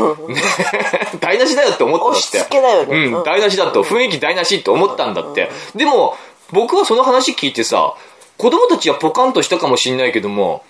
[1.22, 2.20] 台無しだよって思ったんだって。
[2.20, 2.88] 押し付けだよね。
[2.94, 3.24] うん、うん。
[3.24, 5.50] 台無しだと、雰囲気台無しって思ったんだって。
[5.76, 6.18] でも、
[6.52, 7.94] 僕はその話聞いてさ、
[8.38, 10.64] 子供たちはポカンとしたかもしんないけども、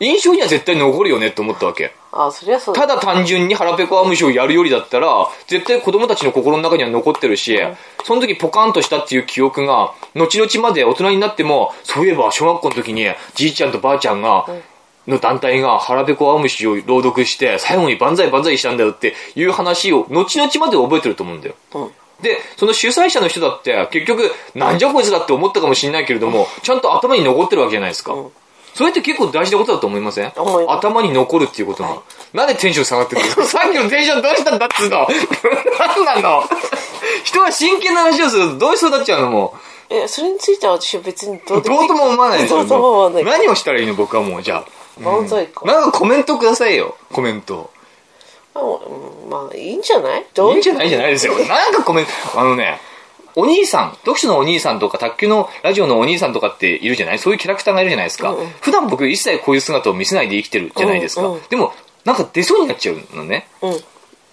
[0.00, 1.92] 印象には絶対残るよねって思ったわけ。
[2.12, 7.58] あそりゃそうただ単純に腹ペコアムシをやるよりだったら、絶対子供たちの心の中には残ってるし、
[8.04, 14.46] その時ポカンとしたっていう記憶が、後々まで大人になっても、そういえば小学校の時に、じいちゃんとばあちゃんが、
[15.08, 21.54] の団体が腹ペコアムシを朗読して、最後に万歳万歳したんだよっていう話を、後々まで覚えてると思うんだよ。
[21.74, 21.90] うん。
[22.22, 28.14] で、その主催者の人だって、結局、なんじゃこいつだって思ったかもしれないけれども、ちゃんと頭に残ってるわけじゃないですか。
[28.74, 30.32] それって結構大事なことだと思いません？
[30.68, 32.00] 頭に残るっていうことが。
[32.32, 33.42] なんでテンション下がってるの？
[33.44, 35.08] さっきのテンションどうしたんだっつうの？
[36.04, 36.44] なんなの？
[37.24, 39.54] 人が真剣な話をするとどうしそうになっちゃうのも？
[39.90, 41.58] えそれについては私は別にどう。
[41.58, 43.24] うでもどうとも思わないでしょどうとも思わない。
[43.24, 43.94] 何をしたらいいの？
[43.94, 44.77] 僕はもう、じゃあ。
[45.00, 46.96] 漫才か、なんかコメントくださいよ。
[47.12, 47.70] コメント。
[48.54, 50.26] あうんまあいいんじゃない？
[50.34, 50.52] どう？
[50.52, 51.34] いいんじゃないじゃないですよ。
[51.46, 52.80] なんかコメント、あのね、
[53.36, 57.18] お兄さん、読書のお兄さんとか、卓球のラジオのお兄さんとかっているじゃない？
[57.18, 58.34] そういうキャラクターがいるじゃないですか。
[58.60, 61.22] 普段僕一切こういう姿を見せないで生きてるじゃないですか。
[61.22, 61.72] うんうんでも、
[62.04, 63.48] なんか出そうになっちゃうのね。
[63.62, 63.84] うん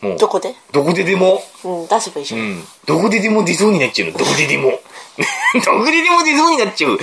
[0.02, 0.54] もう、どこで？
[0.72, 4.18] どこででも、うん出せばいいじゃん、うん、どこででも出そうになっちゃうの。
[4.18, 4.72] どこででも。
[5.64, 7.00] どこででも出そうになっちゃう。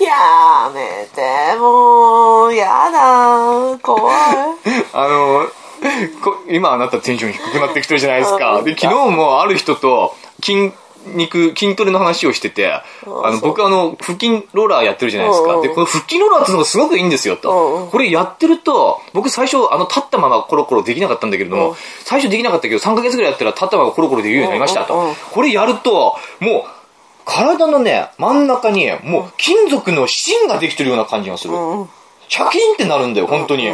[0.00, 4.16] やめてもうやだ怖い
[4.92, 5.46] あの、
[6.22, 8.58] こ今あなたテンション低くなってきてるじゃないですか。
[8.58, 10.72] うんで、昨日もある人と筋
[11.06, 15.60] 肉、筋トレの話をしてて、あの、僕あの、腹筋ローラーやってるじゃないですか。
[15.60, 17.90] で、この腹筋ローラーっていうのがすごくいいんですようんとうん。
[17.90, 25.14] これやってると、僕最初、あの、立ったままコロコロできなかったんだけれどもうん、最初できなかったけど、3ヶ月ぐらいやったら立ったままコロコロできるようになりましたと。
[25.32, 26.83] これやると、もう、
[27.24, 31.54] 体のね、真ん中に、もう金属の芯ができてるような感じがする。
[31.54, 31.90] うん
[32.26, 33.70] シャキーンってなるんだよ、本当に。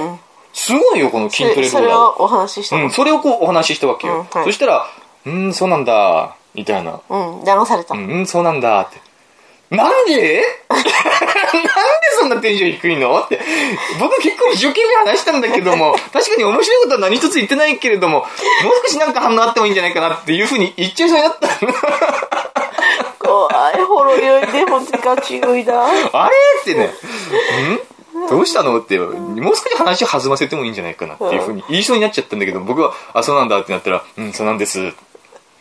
[0.53, 1.91] すごいよ、この筋トレロそーラーは。
[1.91, 2.83] れをお話ししたの？
[2.83, 4.27] うん、それをこうお話ししたわけよ。
[4.33, 4.87] そしたら、
[5.25, 7.01] うーん、そうなんだ、みたいな。
[7.09, 9.01] うん、流された、うん、うんそうなんだ、って。
[9.75, 10.43] なんで？
[10.69, 10.91] なんで
[12.19, 13.21] そんなテンション低いの？
[13.21, 13.41] って。
[14.01, 18.27] 僕結構一生懸命話したんだけども、 確かに面白いことは何一つ言ってないけれども、もう
[18.89, 22.60] 少しなんか反応あってもいいんじゃないかなっていうふうに言っちゃいそうになった。
[23.19, 26.91] 怖いほろ酔いで本当にガチ食いだあれってね、ん？
[28.29, 34.93] どうしたのって、もう少し話を弾ませてもいいんじゃないかなっていうふうに言いそうになっちゃったんだけど、僕は、あ、そうなんだってなったら、うん、そうなんです。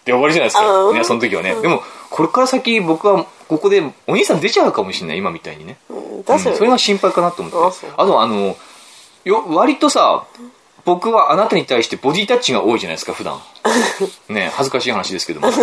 [0.05, 0.83] で終わりじゃないですか。
[0.85, 1.55] うんね、その時はね。
[1.55, 5.77] でも、これから先僕はここでお兄さん出ちゃうかもしれない、今みたいにね。
[5.89, 5.99] うん
[6.39, 7.87] それが心配かなと思って。
[7.95, 8.57] あと、あの、
[9.23, 10.25] よ、割とさ、
[10.89, 13.39] 僕はあなたに対してボディタッチが多いじゃないですか、普段。
[14.27, 15.51] ね恥ずかしい話ですけども。
[15.51, 15.55] ね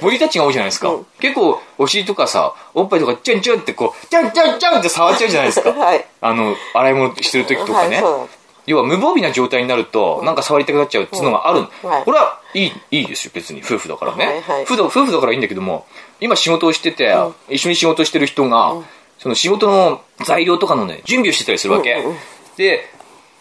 [0.00, 0.94] ボディタッチが多いじゃないですか。
[1.20, 5.72] 結構、お尻とかさ、おっぱいとか、チュンチュンってこう、チャンチャンチャンって触っちゃうじゃないですか。
[5.72, 6.06] はい。
[6.22, 8.00] あの、洗い物してる時とかね。
[8.00, 8.28] はい、
[8.64, 11.66] 要は無防備な状態になると、なんか触りたくなっちゃうっていうのがある。
[11.82, 13.60] うんはいこれはいい、いいですよ、別に。
[13.62, 14.24] 夫婦だからね。
[14.24, 15.84] はいはい夫婦夫婦だからいいんだけども、
[16.20, 17.14] 今仕事をしてて、
[17.50, 18.74] 一緒に仕事してる人が、
[19.18, 21.92] その仕事の材料とかのね、準備をしてたりするわけ。
[21.92, 22.16] うんうん
[22.56, 22.88] で、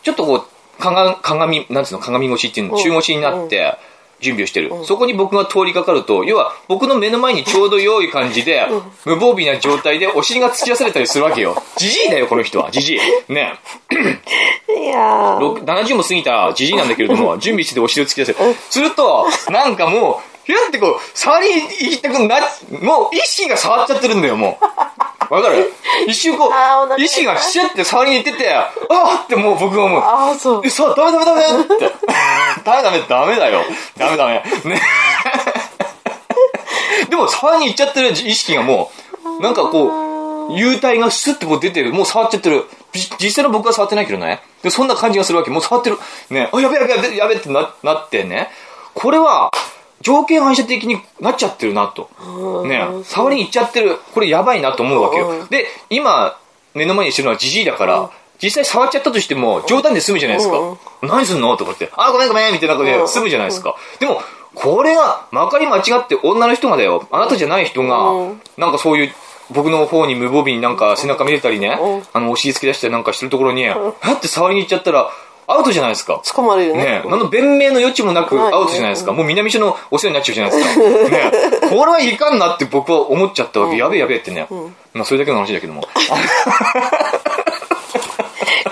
[0.04, 3.78] ちょっとこう、鏡、鏡、なんつうの、鏡越しっていうの、中腰になって、
[4.22, 8.66] 準備をしてる、そこに僕が通りかかると、要は僕の目の前にちょうど良い感じで、
[9.06, 11.62] 無防備な状態でお尻が突き出されたりするわけよ。
[11.78, 12.72] じじいだよ、この人は。
[12.72, 13.00] じじい。
[13.34, 13.60] ね。
[14.70, 15.40] いやー。
[15.40, 18.56] ろく70も過ぎたじじいなんだけれども、 準備しててお尻を突き出せる。
[18.70, 22.40] すると、なんかもう、ひゅってこう、触りに行きたくな、
[22.82, 24.60] もう意識が触っちゃってるんだよ、も
[25.30, 25.34] う。
[25.34, 25.74] わかる？
[26.08, 30.70] 一瞬こう、意識がシュッて触りに行ってて、あーってもう僕はもう、ああ、そうえ、。
[30.70, 31.92] さ、ダメダメダメって。
[32.64, 33.64] ダメダメダメだよ。
[33.98, 34.44] ダメダメ。
[34.66, 34.82] ね。
[37.10, 38.92] でも触りに行っちゃってる意識がも
[39.40, 41.92] う、なんかこう、幽体がスッてこう出てる。
[41.94, 42.66] もう触っちゃってる。
[42.94, 44.42] じ実際の僕は触ってないけどね。
[44.62, 45.50] で、そんな感じがするわけ。
[45.50, 45.98] もう触ってる。
[46.30, 46.50] ね。
[46.54, 48.50] あ、やべやべやべやべってななってね。
[48.94, 49.50] これは、
[50.02, 52.10] 条件反射的になっちゃってるなと。
[52.66, 52.86] ね。
[53.04, 53.98] 触りに行っちゃってる。
[54.14, 55.48] これやばいなと思うわけよ。
[55.48, 56.38] で、今、
[56.74, 58.10] 目の前にしてるのはジジイだから、
[58.42, 60.58] 実際触っちゃったとしても、冗談で済むじゃないですか。
[61.02, 61.56] 何すんの？
[61.56, 63.76] とかって、あ、ごめんごめんみたいな感じで済むじゃないですか。
[64.00, 64.22] でも、
[64.54, 69.14] これが、まかり間違って女の人がだよ、あなたじゃない人が、なんかそういう、
[69.52, 71.78] 僕の方に無防備になんか背中見れたりね、
[72.14, 75.10] あの、お尻突き出したりなんかしてるところに、はって触りに行っちゃったら、
[75.48, 76.22] アウトじゃないですか。
[76.26, 76.84] 捕まるよね。
[76.84, 79.14] ねえ、何の弁明の余地もなくアウトじゃないですか。
[79.14, 80.82] もう南署のお世話になっちゃうじゃないですか。
[81.10, 81.32] ね
[81.64, 83.78] え、これはいかんなって僕は思っちゃったわけ。
[83.78, 84.48] やべえやべえってね。
[84.94, 85.88] まあそれだけの話だけども。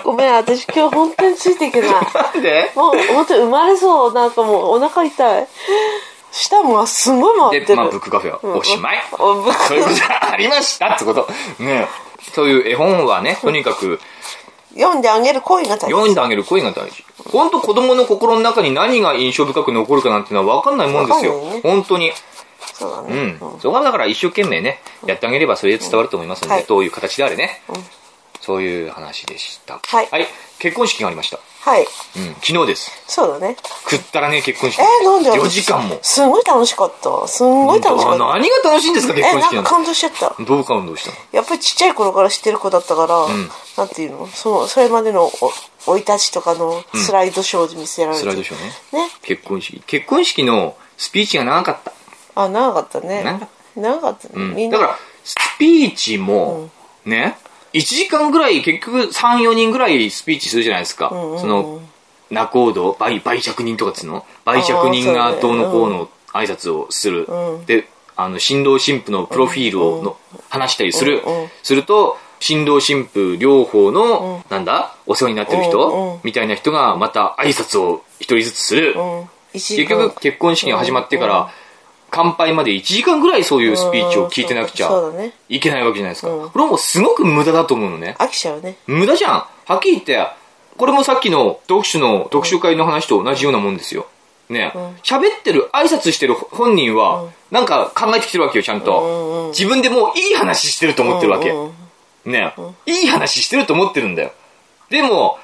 [0.03, 1.91] ごめん、私今日本当についていけない。
[1.91, 1.99] な
[2.39, 2.71] んで？
[2.75, 4.13] もう、本当に生まれそう。
[4.13, 5.47] なんかもう、お腹痛い。
[6.31, 7.75] 舌もすごい回ってで、る。
[7.77, 9.03] まあブックカフェはおしまい。
[9.11, 11.27] そういうことがありましたってこと。
[11.59, 11.87] ねえ。
[12.33, 13.99] そういう絵本はね、とにかく
[14.75, 17.03] 読んであげる恋が大読んであげる声が大事。
[17.31, 21.61] 本当子供の心の中に何が印象深く残るかなんていうのは分かんないもんですよね。
[21.61, 22.11] 本当に。
[22.73, 23.37] そうだね。
[23.41, 23.59] うん。
[23.59, 27.61] そこはだから一生懸命ね、やってあげればそれで伝わると思いますので、はいどういう形であれね。
[28.41, 29.79] そういう話でした。
[29.83, 30.27] はい
[30.59, 31.39] 結婚式がありました。
[31.63, 31.83] はい。
[32.17, 32.33] うん。
[32.41, 32.91] 昨日です。
[33.07, 33.55] そうだね。
[33.89, 34.81] 食ったらね、結婚式。
[34.81, 35.97] えー、なんで？4時間も。
[36.01, 37.25] すごい楽しかった。
[37.25, 38.19] すんごい楽しかった。
[38.19, 39.55] 何が楽しいんですか、結え、婚式なんて。
[39.55, 40.43] なんか感動しちゃった。
[40.43, 41.15] どう感動したの？
[41.31, 43.27] やっぱりちっちゃい頃から知ってる子だったから、
[43.77, 44.27] なんていうの？
[44.27, 45.31] その、それまでの
[45.85, 48.61] お生い立ちとかのスライドショーで見せられて、スライドショー
[48.97, 49.05] ね。
[49.05, 49.09] ね。
[49.21, 49.81] 結婚式。
[49.87, 51.93] 結婚式のスピーチが長かった。
[52.43, 53.23] あ、長かったね。
[53.23, 54.33] 長かっ長かったね。
[54.35, 54.79] うんみんな。
[54.79, 56.69] だから、スピーチも、
[57.05, 57.37] ね、
[57.73, 61.09] 1時間ぐらい、結局3、4人ぐらいスピーチするじゃないですか。
[61.09, 61.81] んうんその、
[62.29, 64.25] 仲人、売、売借人とかっつうの？
[64.45, 67.25] 売借人がどうのこうの挨拶をする。
[67.25, 67.65] うん。
[67.65, 70.17] で、あの、新郎新婦のプロフィールをの、
[70.49, 71.21] 話したりする。
[71.25, 74.95] うんうんすると、新郎新婦両方の、なんだ？
[75.05, 76.19] お世話になってる人、うんうん。
[76.23, 78.95] みたいな人がまた挨拶を一人ずつする。
[79.53, 81.51] 結局結婚式が始まってから、
[82.15, 84.91] 乾杯まで1時間ぐらいそういうスピーチを聞いてなくちゃ。
[85.49, 86.29] いけないわけじゃないですか。
[86.29, 88.15] うんこれはもうすごく無駄だと思うのね。
[88.19, 88.77] 飽きちゃうね。
[88.85, 89.31] 無駄じゃん。
[89.65, 90.27] はっきり言って、
[90.77, 94.05] これもさっきの読書の読書会の話と同じようなもんですよ。
[94.47, 94.71] ね
[95.01, 99.49] 喋、ってる、挨拶してる本人は、なんか考えてきてるわけよ、ちゃんと。
[99.51, 101.49] 自分でもういい話してると思ってるわけ。
[101.49, 101.73] うんうん
[102.25, 102.53] ね
[102.85, 104.31] いい話してると思ってるんだよ。
[104.89, 105.39] でも、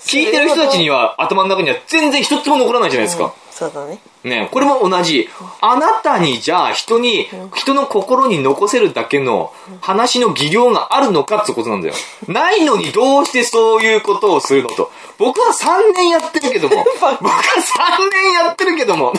[0.00, 3.34] 聞いてる人たちには頭の中には全然一つも残らないじゃないですか。
[3.60, 4.00] そうだね。
[4.24, 5.28] ねこれも同じ。
[5.60, 11.94] あなたにじゃあ人に、人の心に残せるだけの話の技量があるのかってことなんだよ。
[12.26, 14.90] ないのにどうしてそういうことをするのと。
[15.18, 16.84] 僕は3年やってるけども。
[16.96, 19.12] 僕は3年やってるけども。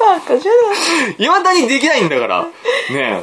[0.00, 1.14] バカじゃない。
[1.22, 2.42] 未だにできないんだから。
[2.42, 2.50] ね
[2.90, 3.22] え。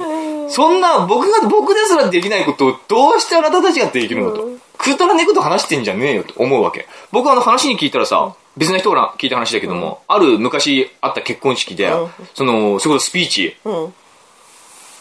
[0.50, 4.48] そんな、僕が、僕ですらできないことをどうしてあなたたちができるのと。
[4.78, 6.88] くだらねえこと話してんじゃねえよと思うわけ。
[7.12, 12.10] 僕はあの話に聞いたらさ、別な人から聞いた話だけども、ある昔あった結婚式で、うん。
[12.34, 13.94] その、そこでスピーチうん。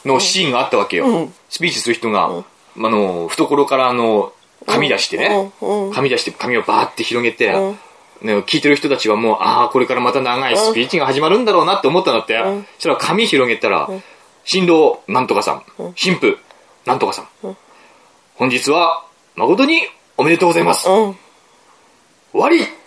[0.04, 1.06] のシーンがあったわけよ。
[1.06, 1.34] うん。
[1.48, 2.44] スピーチする人が、あ
[2.76, 4.32] の、懐からあの、
[4.64, 5.50] 紙出してね、
[5.92, 7.78] 紙出して紙をバーって広げて、うん。
[8.22, 12.38] ね、聞いてる人たちはもう、ああ、これからまた長いスピーチが始まるんだろうなって思ったんだって。
[12.38, 12.64] ん。
[12.76, 13.90] そしたら紙広げたら、
[14.44, 15.64] 新郎なんとかさん、
[15.96, 16.38] 新婦
[16.86, 17.56] なんとかさん、
[18.36, 19.82] 本日は誠に
[20.16, 20.88] おめでとうございます。
[20.88, 21.18] うん。
[22.32, 22.77] 終わり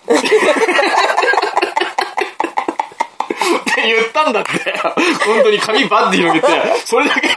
[3.84, 4.50] 言ったんだって。
[5.26, 6.48] 本当に髪バッて広げて、
[6.86, 7.30] それだけ。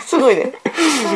[0.00, 0.52] すごいね。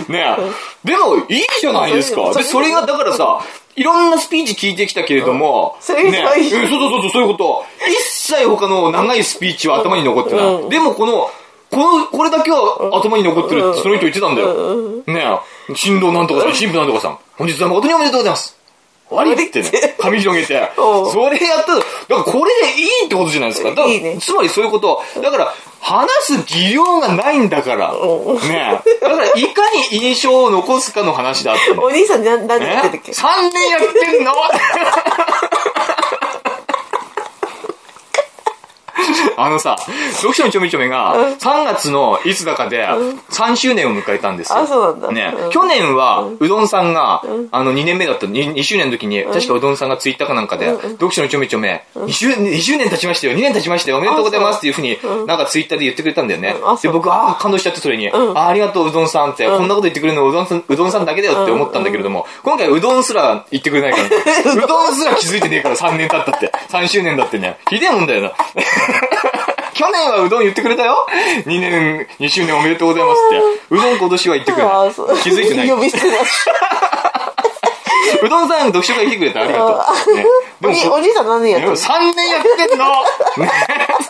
[0.08, 0.36] ね
[0.84, 2.32] でも、いいじゃないですか。
[2.34, 3.40] で、それが、だからさ、
[3.74, 7.64] いろんなスピーチ聞いてきたけれども、それねうんそうそうそう、そういうこと。
[7.88, 7.96] 一
[8.34, 10.44] 切他の長いスピーチは頭に残ってない。
[10.44, 11.30] うんでも、この、
[11.70, 15.02] この、これだけは頭に残ってるってその人言ってたんだよ。
[15.06, 15.24] ね
[15.70, 18.61] え、新郎なんとかさん、新婦なんとかさん、本日は誠におめでとうございます。
[19.12, 23.70] 終わりってね、髪広げて、 うんそれやったら、だからこれでいいってことじゃないですか。
[23.70, 25.02] だからいいねつまりそういうこと。
[25.20, 27.92] だから、話す技量がないんだから。
[27.92, 31.78] ねだから、いかに印象を残すかの話だってね。
[31.78, 34.32] お兄さん何何言ってたっえけ ?3 年やってんの？
[39.36, 39.76] あのさ、
[40.12, 42.86] 読書のちょめちょめが3月のいつだかで
[43.30, 44.58] 3周年を迎えたんですよ。
[44.58, 45.12] あそうなんだ。
[45.12, 45.34] ね。
[45.44, 45.50] うん。
[45.50, 56.54] 去年はうどんさんが、あの2年目だった、2, 2周年の時に、確かうどんさんがツイッターかなんかで、読書のちょめちょめ、2周 ,2 周年経ちましたよ、2年経ちましたよ、おめでとうございますっていうふうに、なんかツイッターで言ってくれたんだよね。
[56.82, 64.04] で、僕、ああ、感動しちゃってそれに、あありがとううどんさんって、こんなこと言ってくれるのうどんさん、うどんさんだけだよって思ったんだけれども、今回うどんすら言ってくれないから、
[64.52, 68.32] うどんすら気づいてねえから3年経ったって、3周年だってね、ひでえもんだよな。
[69.74, 71.06] 去年はうどん言ってくれたよ
[71.44, 73.74] ?2 年、2周年おめでとうございますって。
[73.74, 74.74] うどん今年は言ってくれない。
[75.22, 75.70] 気づいてない。
[75.70, 76.46] 呼び捨てだし。
[78.22, 80.14] うどんさん読書会来てくれたありがとう。
[80.14, 82.84] ね、でおも兄お兄さん何年やったの？3年やってんの。
[83.36, 83.50] ね。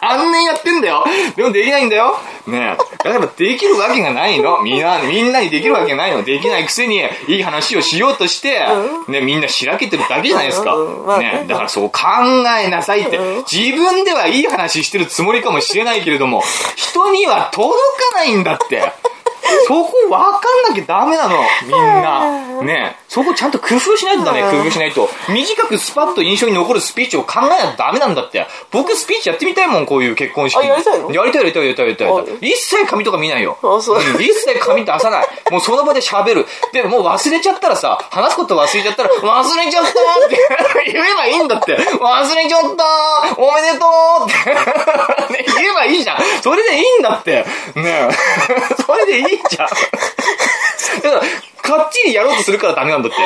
[0.03, 1.05] 3年やってんだよ。
[1.37, 2.19] でもできないんだよ。
[2.47, 2.77] ね。
[3.05, 4.63] だからできるわけがないの。
[4.63, 6.23] みんな、みんなにできるわけないの。
[6.23, 8.67] できないくせにいい話をしようとして、
[9.09, 10.77] ね、みんなしらけてるだけじゃないですか。
[11.19, 12.01] ね、だからそう考
[12.59, 13.19] えなさいって。
[13.51, 16.43] 自分ではいい話してるつもりかもしれないけれども、
[16.77, 17.75] 人には届
[18.13, 18.93] かないんだって。
[19.67, 22.63] そこ分かんなきゃダメなの、みんな。
[22.63, 25.09] ねそこちゃんと工夫しないとダメ、工夫しないと。
[25.29, 28.47] 短くスパッと印象に残るスピーチを考えないとダメなんだって。
[28.71, 30.59] 僕スピーチやってみたいもん、こういう結婚式。
[30.59, 31.13] あやりたいの？
[31.13, 33.59] やりたいやりたいやりたいやりたい一切紙とか見ないよ。
[33.63, 35.27] あそうん一切紙出さない。
[35.51, 36.47] もうその場で喋る。
[36.73, 39.93] でももう忘れちゃったらさ、話すこと忘れちゃったら、忘れちゃったっ
[40.29, 40.37] て
[40.93, 41.77] 言えばいいんだって。
[41.77, 42.85] 忘れちゃった
[43.37, 43.87] おめでと
[44.27, 44.33] うっ
[45.29, 46.19] て、ね、 言えばいいじゃん。
[46.43, 47.45] それでいいんだって。
[47.75, 48.09] ね
[48.87, 49.69] それでいいじゃん。
[51.03, 51.21] だから、
[51.79, 53.17] かっちりやろうとするからダメなんだって。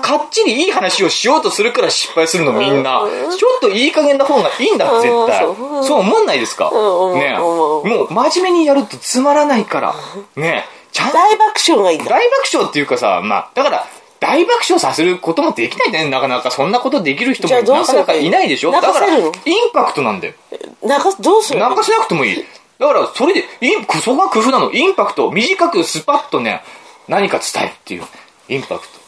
[0.00, 3.02] かっちりいい話をしようとするから失敗するのみんな。
[3.36, 5.44] ちょっといい加減な方がいいんだって絶対。
[5.46, 6.70] うんそう思んないですか？
[7.14, 9.94] ねもう真面目にやるとつまらないから。
[10.36, 11.98] ねちゃんと大爆笑がいい。
[11.98, 13.86] 大爆笑っていうかさ、まあ、だから、
[14.18, 16.50] 大爆笑させることもできないんだよね、なかなか。
[16.50, 18.72] そんなことできる人もなかなかいないでしょ？
[18.72, 19.30] だから、イン
[19.72, 20.34] パクトなんだよ。
[20.82, 21.60] なんか、どうする？
[21.60, 22.44] 泣かせなくてもいい。
[22.80, 24.72] だから、それで、インそこが工夫なの。
[24.72, 25.30] インパクト。
[25.30, 26.62] 短くスパッとね、
[27.08, 28.04] 何か伝えるっていう。
[28.48, 29.00] インパクト。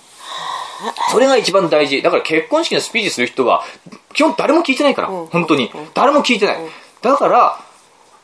[1.10, 2.02] それが一番大事。
[2.02, 3.64] だから結婚式のスピーチする人は、
[4.12, 5.08] 基本誰も聞いてないから。
[5.08, 5.70] 本当に。
[5.94, 6.58] 誰も聞いてない。
[7.00, 7.60] だから、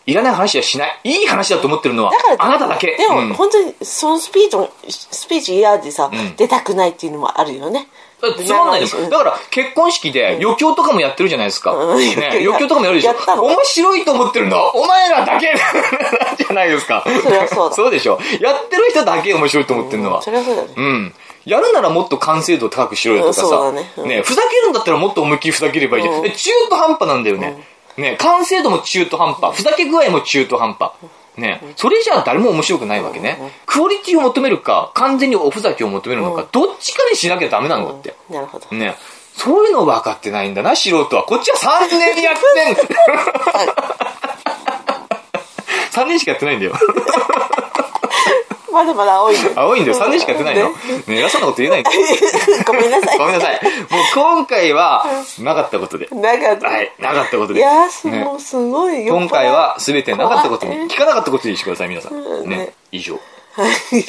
[0.05, 1.01] いらない話はしない。
[1.05, 2.97] いい話だと思ってるのはあなただけ。
[2.99, 7.89] でも、うん本当に、そのスピーチも、スピーチ嫌でさ、ん出たくないっていうのもあるよね。
[8.21, 11.73] つまんないですうんだから、結婚式で余興とかもやってるじゃないですか。
[11.73, 15.55] うんね、 余興とかもやるでしょ面白いと思ってるのはお前らだけ
[16.37, 17.05] じゃないですか。
[17.05, 18.19] そりゃそうだそうでしょ。
[18.41, 20.31] やってる人だけ面白いと思ってるのはそ。
[20.31, 20.69] れはそうだね。
[20.77, 21.15] うん。
[21.45, 23.73] やるならもっと完成度高くしろよとかさ。
[23.73, 26.15] ねうんふざけるんだったらもっと思いっきりふざければいいじゃん。
[26.17, 27.63] うんで中途半端なんだよね。
[27.97, 29.57] ね、完成度も中途半端。
[29.57, 30.91] ふざけ具合も中途半端。
[31.39, 33.39] ね、それじゃあ誰も面白くないわけね。
[33.67, 38.17] クオリティを求めるか、完全におふざけを求めるのか、どっちかにしなきゃダメなんだって。
[38.29, 38.77] なるほど。
[38.77, 38.97] ね。
[39.37, 41.23] そういうの分かってないんだな、素人は。
[41.23, 42.41] こっちは3年やって
[42.73, 42.75] ん
[45.93, 46.73] 3 年しかやってないんだよ。
[48.73, 49.51] まだまだ青いね。
[49.57, 49.99] 青いんだよ。
[49.99, 50.71] 3年しかやってないの。
[50.71, 50.75] ね
[51.09, 51.99] 偉そうなこと言えないんだよ。
[52.67, 53.19] ごめんなさい。
[53.19, 53.61] ごめんなさい。
[53.91, 55.07] もう今回は、
[55.41, 56.09] なかったことで。
[56.13, 57.61] なんか、はい、なかったことで。
[57.61, 59.15] いやー、すねすごいよ。
[59.15, 62.49] 今回は全てなかったことに、聞かなかったことにしてください、皆さん。
[62.49, 62.73] ね。
[62.93, 63.15] 以上。
[63.15, 64.05] はい。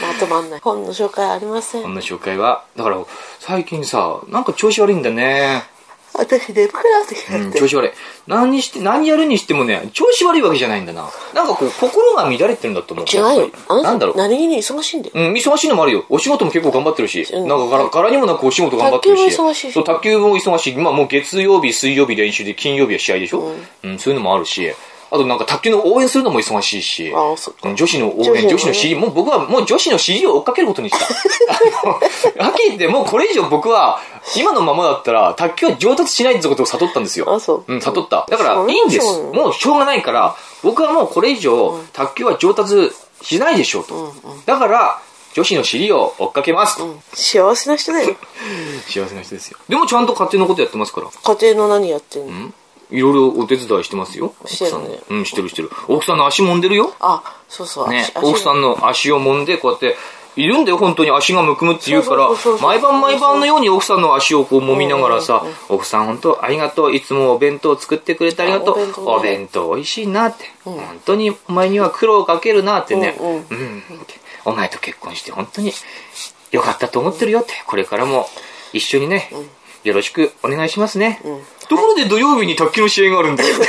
[0.00, 0.60] まとまんない。
[0.60, 1.82] 本の紹介ありません。
[1.82, 2.98] こんな紹介は、だから、
[3.40, 5.77] 最近さ、なんか調子悪いんだね。
[6.14, 7.52] 私、眠くなってきちゃうん。
[7.52, 7.90] 調子悪い。
[8.26, 11.08] 何にして、何やるにしてもね、調子悪いわけじゃないんだな。
[11.34, 13.06] なんかこう、心が乱れてるんだと思う。
[13.06, 14.16] 違うよなだろう。
[14.16, 15.12] 何気に忙しいんだよ。
[15.14, 16.04] うん、忙しいのもあるよ。
[16.08, 19.24] お仕事も結構頑張ってるし、うんなんか柄柄にもなくお仕事頑張ってるし。
[19.24, 20.76] 卓球も忙しいしそう、卓球も忙しい。
[20.76, 23.52] まあもう月曜日、水曜日練習で、金曜日は試合でしょ、
[23.84, 24.72] うん、そういうのもあるし。
[25.10, 27.12] あとなんか卓球の応援するのも忙しいし。
[27.14, 32.44] あそっかうん女子の応援、女子の応援女子の尻、もう僕はもう女子の尻を追っかけることにした。
[32.44, 34.00] はっきり言ってもうこれ以上僕は、
[34.36, 37.32] 今のままだったら卓球は上達しないってことを悟ったんですよ。
[37.32, 38.26] あそううん、悟った。
[38.28, 39.06] だからいいんです。
[39.06, 42.90] もうしょうがないから、僕はもうこれ以上、卓球は上達
[43.22, 44.12] しないでしょうと。
[44.46, 45.00] だから、
[45.34, 47.00] 女子の尻を追っかけますと。
[47.12, 48.16] 幸せな人だよ。
[48.88, 49.58] 幸せな人ですよ。
[49.68, 51.08] でもちゃんと家庭のことやってますから。
[51.36, 52.52] 家庭の何やってんの、
[52.90, 54.34] いろいろお手伝いしてますよ。
[54.40, 55.70] 奥さんのうん、してるしてる。
[55.88, 56.94] 奥さんの足揉んでるよ。
[57.00, 57.88] あ、そうそう。
[57.88, 59.96] ね奥さんの足を揉んで、こうやって、
[60.38, 61.10] いるんだよ、本当に。
[61.10, 62.28] 足がむくむって言うから
[62.62, 68.78] 毎晩毎晩のように奥さんの足をこう揉みながらさ、奥さん本当ありがとう、いつもお弁当作ってくれてありがとう。
[68.78, 73.82] あお弁当、美味しいなって、本当にお前には苦労かけるなってね、うん
[74.44, 75.72] お前と結婚して本当に
[76.52, 78.28] よかったと思ってるよって、これからも
[78.72, 79.30] 一緒にね、
[79.82, 81.20] よろしくお願いしますね。
[81.68, 83.54] ところで土曜日に卓球の試合があるんだよ。
[83.56, 83.68] とこ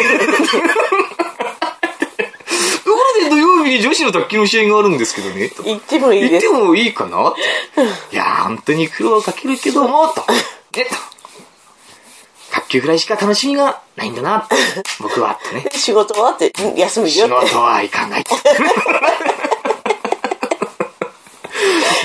[3.17, 5.49] ろで土曜日に女子の卓球の試合があるんですけどね。
[5.49, 6.53] と言ってもいい言ってです。
[6.53, 7.29] もいいかな？
[7.29, 7.41] って。
[8.15, 10.21] いやー、本当に苦労をかけるけども、と。
[10.31, 10.95] ね、と。
[12.51, 14.47] 卓球ぐらいしか楽しみがないんだな、
[14.99, 15.65] 僕は、とね。
[15.75, 17.47] 仕事はって、うん休み仕よって。
[17.47, 18.35] 事はいかないと。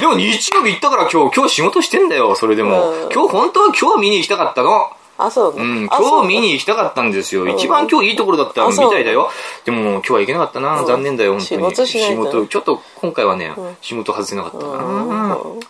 [0.01, 2.91] でも日曜日行ったから今日、今日仕事してんだよ、それでも。
[2.91, 4.91] うん今日本当は今日見に行きたかったの。
[5.17, 7.47] あ、そうなうん、今日見に行きたかったんですよ。
[7.49, 9.31] 一番今日いいところだったみたいだよ。
[9.65, 10.81] でも今日は行けなかったな。
[10.81, 11.63] うん残念だよ、本当に。
[11.63, 15.37] 仕事しないと仕事、ちょっと今回はね、仕事外せなかったな。
[15.37, 15.61] うん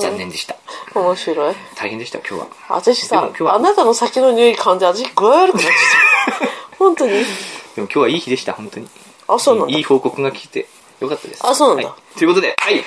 [0.00, 0.56] 残念でした。
[0.94, 1.54] 面白い。
[1.74, 2.46] 大変でした、今日は。
[2.68, 5.72] 私さでも今日、はあなたの先の匂い感じて、私具合悪くなっちゃっ
[6.40, 6.76] た。
[6.78, 7.12] 本当に。
[7.12, 7.24] でも
[7.76, 8.88] 今日はいい日でした、本当に。
[9.28, 9.84] あ、そうなんだいい。
[9.84, 10.68] 報告が聞いて
[11.00, 11.46] よかったです。
[11.46, 12.84] あそうなんだはいということで、はい。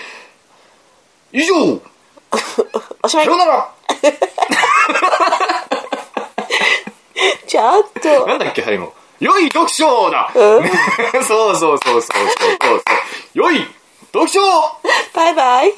[1.32, 1.56] 以上
[3.04, 3.36] おしまいさよ。
[3.36, 3.70] うなら
[7.48, 8.28] ちょっと。
[8.28, 8.94] なんだっけ、最後。
[9.20, 10.70] 良い読書だ、うん
[11.26, 12.16] そう そうそうそうそうそうそ
[12.76, 12.82] う。
[13.34, 13.68] 良い
[14.14, 14.40] 読書
[15.14, 15.74] バイバイ。